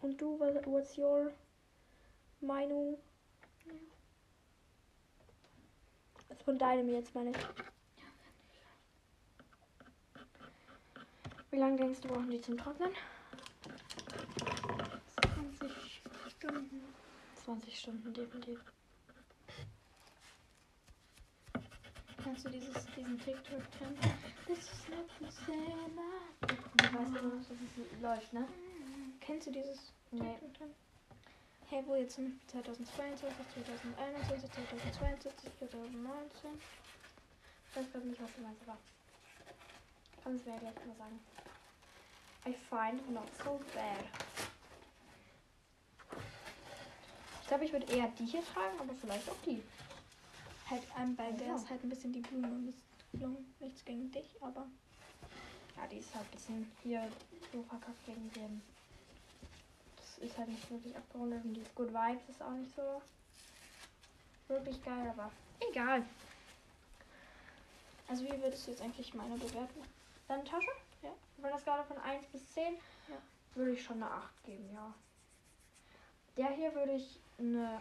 Und 0.00 0.20
du, 0.20 0.38
was- 0.38 0.64
what's 0.66 0.96
your 0.98 1.32
Meinung? 2.40 2.98
Also 6.28 6.44
von 6.44 6.58
deinem 6.58 6.88
jetzt, 6.90 7.14
meine 7.14 7.30
ich. 7.30 7.36
Wie 11.50 11.56
lange 11.56 11.76
denkst 11.76 12.00
du, 12.02 12.08
brauchen 12.08 12.30
die 12.30 12.40
zum 12.40 12.56
Trocknen? 12.58 12.92
20 15.58 16.02
Stunden. 16.36 16.94
20 17.44 17.78
Stunden 17.78 18.12
definitiv. 18.12 18.60
Kannst 22.24 22.46
du 22.46 22.48
dieses, 22.48 22.86
diesen 22.96 23.18
TikTok-Trend? 23.20 23.98
This 24.46 24.58
is 24.60 24.88
not 24.88 25.06
the 25.20 25.26
same. 25.44 26.00
Ich 26.80 26.94
weiß 26.94 27.08
nicht, 27.10 27.22
dass 27.22 27.50
es 27.50 28.00
läuft, 28.00 28.32
ne? 28.32 28.48
Kennst 29.20 29.46
du 29.46 29.52
dieses 29.52 29.92
Nee. 30.10 30.20
TikTok-Trend? 30.20 30.74
Hey, 31.68 31.82
wo 31.86 31.94
jetzt 31.96 32.14
zum 32.14 32.24
Beispiel 32.24 32.62
2022, 32.62 33.28
2021, 33.96 34.50
2022, 34.52 35.50
2019? 35.58 36.50
Ich 37.70 37.76
weiß 37.76 37.92
gerade 37.92 38.06
nicht, 38.06 38.22
was 38.22 38.34
du 38.34 38.40
meinst, 38.40 38.62
aber 38.66 38.78
kannst 40.22 40.46
du 40.46 40.50
mir 40.50 40.58
gleich 40.60 40.74
mal 40.86 40.96
sagen. 40.96 41.20
I 42.46 42.54
find 42.54 43.10
not 43.12 43.28
so 43.44 43.60
bad. 43.74 44.04
Ich 47.42 47.48
glaube, 47.48 47.64
ich 47.66 47.72
würde 47.72 47.86
eher 47.92 48.08
die 48.18 48.24
hier 48.24 48.42
tragen, 48.46 48.80
aber 48.80 48.94
vielleicht 48.94 49.28
auch 49.28 49.36
die. 49.44 49.62
Halt, 50.70 50.82
ähm, 50.98 51.16
bei 51.16 51.30
der 51.32 51.48
Ja. 51.48 51.54
ist 51.56 51.68
halt 51.70 51.82
ein 51.84 51.88
bisschen 51.88 52.12
die 52.12 52.20
Blume 52.20 52.72
misslungen. 53.12 53.54
Nichts 53.60 53.84
gegen 53.84 54.10
dich, 54.10 54.42
aber 54.42 54.66
Ja, 55.76 55.86
die 55.88 55.98
ist 55.98 56.14
halt 56.14 56.24
ein 56.26 56.30
bisschen 56.30 56.72
hier 56.82 57.10
so 57.52 57.62
verkackt 57.64 58.06
wegen 58.06 58.30
dem. 58.32 58.62
Das 59.96 60.18
ist 60.18 60.38
halt 60.38 60.48
nicht 60.48 60.70
wirklich 60.70 60.96
abgerundet 60.96 61.44
und 61.44 61.54
dieses 61.54 61.74
Good 61.74 61.92
Vibes 61.92 62.28
ist 62.28 62.42
auch 62.42 62.52
nicht 62.52 62.74
so 62.76 63.02
wirklich 64.48 64.82
geil, 64.84 65.08
aber 65.10 65.30
egal. 65.70 66.04
also 68.08 68.24
wie 68.24 68.40
würdest 68.40 68.66
du 68.66 68.70
jetzt 68.70 68.82
eigentlich 68.82 69.12
meine 69.14 69.34
bewerten? 69.36 69.80
Deine 70.28 70.44
Tasche? 70.44 70.70
Ja. 71.02 71.10
Von 71.40 71.50
der 71.50 71.58
Skala 71.58 71.82
von 71.82 71.98
1 71.98 72.24
bis 72.26 72.52
10 72.52 72.74
Ja. 73.08 73.16
würde 73.56 73.72
ich 73.72 73.82
schon 73.82 74.02
eine 74.02 74.10
8 74.10 74.44
geben, 74.44 74.70
ja. 74.72 74.94
Der 76.36 76.50
hier 76.50 76.74
würde 76.74 76.92
ich 76.92 77.18
eine 77.38 77.80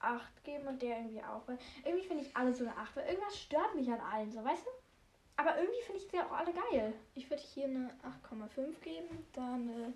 8 0.00 0.44
geben 0.44 0.66
und 0.66 0.80
der 0.82 0.98
irgendwie 0.98 1.22
auch. 1.22 1.46
Weil 1.46 1.58
irgendwie 1.84 2.06
finde 2.06 2.24
ich 2.24 2.36
alle 2.36 2.54
so 2.54 2.64
eine 2.64 2.76
8, 2.76 2.96
weil 2.96 3.06
irgendwas 3.08 3.38
stört 3.38 3.74
mich 3.74 3.90
an 3.90 4.00
allen, 4.00 4.30
so 4.32 4.44
weißt 4.44 4.64
du? 4.66 4.70
Aber 5.36 5.56
irgendwie 5.58 5.82
finde 5.82 6.00
ich 6.00 6.08
die 6.08 6.18
auch 6.20 6.32
alle 6.32 6.52
geil. 6.52 6.92
Ich 7.14 7.30
würde 7.30 7.42
hier 7.42 7.66
eine 7.66 7.90
8,5 8.28 8.80
geben, 8.80 9.24
dann 9.34 9.68
eine, 9.68 9.92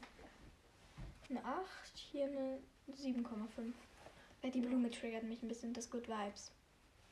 eine 1.31 1.45
8, 1.45 1.97
hier 1.97 2.27
eine 2.27 2.59
7,5. 2.97 3.73
Weil 4.41 4.51
die 4.51 4.61
Blume 4.61 4.91
triggert 4.91 5.23
mich 5.25 5.43
ein 5.43 5.49
bisschen, 5.49 5.73
das 5.73 5.91
Good 5.91 6.09
Vibes. 6.09 6.53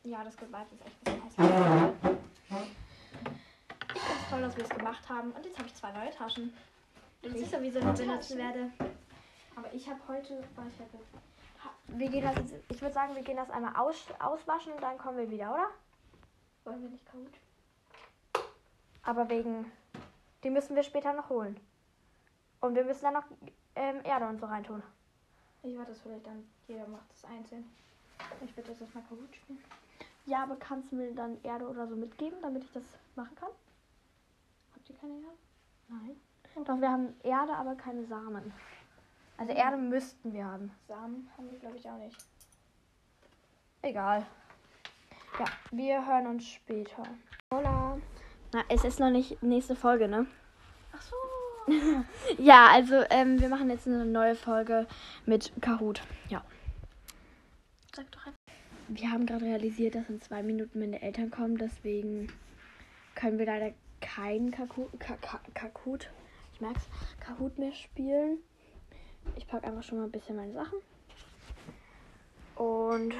Ja, 0.04 0.24
das 0.24 0.36
Good 0.36 0.48
Vibes 0.48 0.72
ist 0.72 0.86
echt 0.86 0.96
ein 1.08 1.18
bisschen 1.18 1.24
hässlich. 1.24 2.20
Ich 3.94 4.00
finde 4.00 4.20
es 4.22 4.30
toll, 4.30 4.40
dass 4.42 4.56
wir 4.56 4.64
es 4.64 4.70
gemacht 4.70 5.08
haben. 5.08 5.32
Und 5.32 5.44
jetzt 5.44 5.58
habe 5.58 5.68
ich 5.68 5.74
zwei 5.74 5.92
neue 5.92 6.10
Taschen. 6.10 6.52
Du 7.22 7.30
siehst 7.30 7.52
ja, 7.52 7.60
wie 7.60 7.70
so 7.70 7.80
eine 7.80 7.92
benutzen 7.92 8.38
werde. 8.38 8.70
Aber 9.56 9.72
ich 9.74 9.88
habe 9.88 10.00
heute, 10.08 10.42
was 10.56 10.66
ich 10.68 10.80
hatte, 10.80 10.98
ha- 10.98 11.20
wir 11.98 12.08
gehen 12.08 12.22
das 12.22 12.36
jetzt, 12.36 12.54
ich 12.68 12.80
würde 12.80 12.94
sagen, 12.94 13.14
wir 13.14 13.22
gehen 13.22 13.36
das 13.36 13.50
einmal 13.50 13.76
aus, 13.76 13.96
auswaschen 14.18 14.72
und 14.72 14.82
dann 14.82 14.98
kommen 14.98 15.18
wir 15.18 15.30
wieder, 15.30 15.52
oder? 15.52 15.66
Wollen 16.64 16.82
wir 16.82 16.90
nicht 16.90 17.06
Kahoot? 17.06 18.44
Aber 19.02 19.28
wegen, 19.28 19.70
die 20.44 20.50
müssen 20.50 20.76
wir 20.76 20.82
später 20.82 21.12
noch 21.12 21.30
holen. 21.30 21.58
Und 22.60 22.74
wir 22.74 22.84
müssen 22.84 23.02
dann 23.02 23.14
noch 23.14 23.24
ähm, 23.74 24.00
Erde 24.04 24.26
und 24.26 24.38
so 24.38 24.46
reintun. 24.46 24.82
Ich 25.62 25.76
warte, 25.76 25.92
das 25.92 26.00
vielleicht 26.00 26.26
dann 26.26 26.46
jeder 26.68 26.86
macht 26.86 27.10
das 27.10 27.24
einzeln. 27.24 27.64
Ich 28.44 28.56
würde 28.56 28.70
das 28.70 28.80
erstmal 28.80 29.04
Kahoot 29.04 29.34
spielen. 29.34 29.62
Ja, 30.26 30.42
aber 30.42 30.56
kannst 30.56 30.92
du 30.92 30.96
mir 30.96 31.14
dann 31.14 31.42
Erde 31.42 31.66
oder 31.66 31.86
so 31.86 31.96
mitgeben, 31.96 32.38
damit 32.42 32.64
ich 32.64 32.72
das 32.72 32.82
machen 33.16 33.34
kann? 33.36 33.48
Habt 34.74 34.88
ihr 34.88 34.96
keine 34.96 35.14
Erde? 35.14 35.36
Nein. 35.88 36.20
Doch, 36.64 36.80
wir 36.80 36.90
haben 36.90 37.14
Erde, 37.22 37.54
aber 37.54 37.74
keine 37.74 38.04
Samen. 38.04 38.52
Also 39.40 39.54
Erde 39.54 39.78
müssten 39.78 40.34
wir 40.34 40.44
haben. 40.44 40.70
Samen 40.86 41.30
haben 41.34 41.50
wir, 41.50 41.58
glaube 41.58 41.78
ich, 41.78 41.88
auch 41.88 41.96
nicht. 41.96 42.14
Egal. 43.80 44.26
Ja, 45.38 45.46
wir 45.70 46.06
hören 46.06 46.26
uns 46.26 46.46
später. 46.46 47.04
Hola. 47.50 47.98
Na, 48.52 48.62
es 48.68 48.84
ist 48.84 49.00
noch 49.00 49.08
nicht 49.08 49.42
nächste 49.42 49.76
Folge, 49.76 50.08
ne? 50.08 50.26
Ach 50.92 51.00
so. 51.00 51.16
Ja, 52.38 52.66
also 52.70 53.02
ähm, 53.08 53.40
wir 53.40 53.48
machen 53.48 53.70
jetzt 53.70 53.86
eine 53.86 54.04
neue 54.04 54.34
Folge 54.34 54.86
mit 55.24 55.52
Kahoot. 55.62 56.02
Ja. 56.28 56.44
Sag 57.96 58.10
doch 58.10 58.26
einfach. 58.26 58.38
Wir 58.88 59.10
haben 59.10 59.24
gerade 59.24 59.46
realisiert, 59.46 59.94
dass 59.94 60.10
in 60.10 60.20
zwei 60.20 60.42
Minuten 60.42 60.80
meine 60.80 61.00
Eltern 61.00 61.30
kommen, 61.30 61.56
deswegen 61.56 62.30
können 63.14 63.38
wir 63.38 63.46
leider 63.46 63.72
keinen 64.02 64.50
Kahoot, 64.50 65.00
Ka 65.00 65.16
Ka 65.22 65.40
Kahoot, 65.54 66.10
ich 66.52 66.60
merk's, 66.60 66.82
Kahoot 67.20 67.56
mehr 67.56 67.72
spielen. 67.72 68.40
Ich 69.36 69.46
packe 69.46 69.66
einfach 69.66 69.82
schon 69.82 69.98
mal 69.98 70.04
ein 70.04 70.10
bisschen 70.10 70.36
meine 70.36 70.52
Sachen. 70.52 70.78
Und 72.56 73.14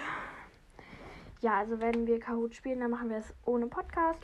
ja, 1.40 1.59
also 1.59 1.80
wenn 1.80 2.07
wir 2.07 2.20
Kahoot 2.20 2.55
spielen, 2.55 2.80
dann 2.80 2.90
machen 2.90 3.09
wir 3.09 3.16
es 3.18 3.32
ohne 3.46 3.66
Podcast. 3.66 4.20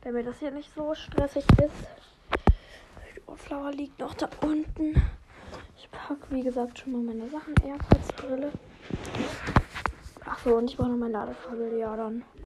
Damit 0.00 0.26
das 0.26 0.38
hier 0.40 0.50
nicht 0.50 0.74
so 0.74 0.94
stressig 0.94 1.44
ist. 1.58 1.88
Die 3.14 3.22
Ohrflower 3.26 3.70
liegt 3.70 3.98
noch 4.00 4.14
da 4.14 4.28
unten. 4.40 5.00
Ich 5.76 5.88
packe, 5.90 6.26
wie 6.30 6.42
gesagt, 6.42 6.80
schon 6.80 6.92
mal 6.92 7.14
meine 7.14 7.30
Sachen. 7.30 7.54
AirPods, 7.64 8.12
Brille. 8.16 8.50
Ach 10.24 10.38
so, 10.40 10.56
und 10.56 10.70
ich 10.70 10.76
brauche 10.76 10.88
noch 10.88 10.96
mein 10.96 11.12
Ladekabel. 11.12 11.78
Ja, 11.78 11.96
dann. 11.96 12.24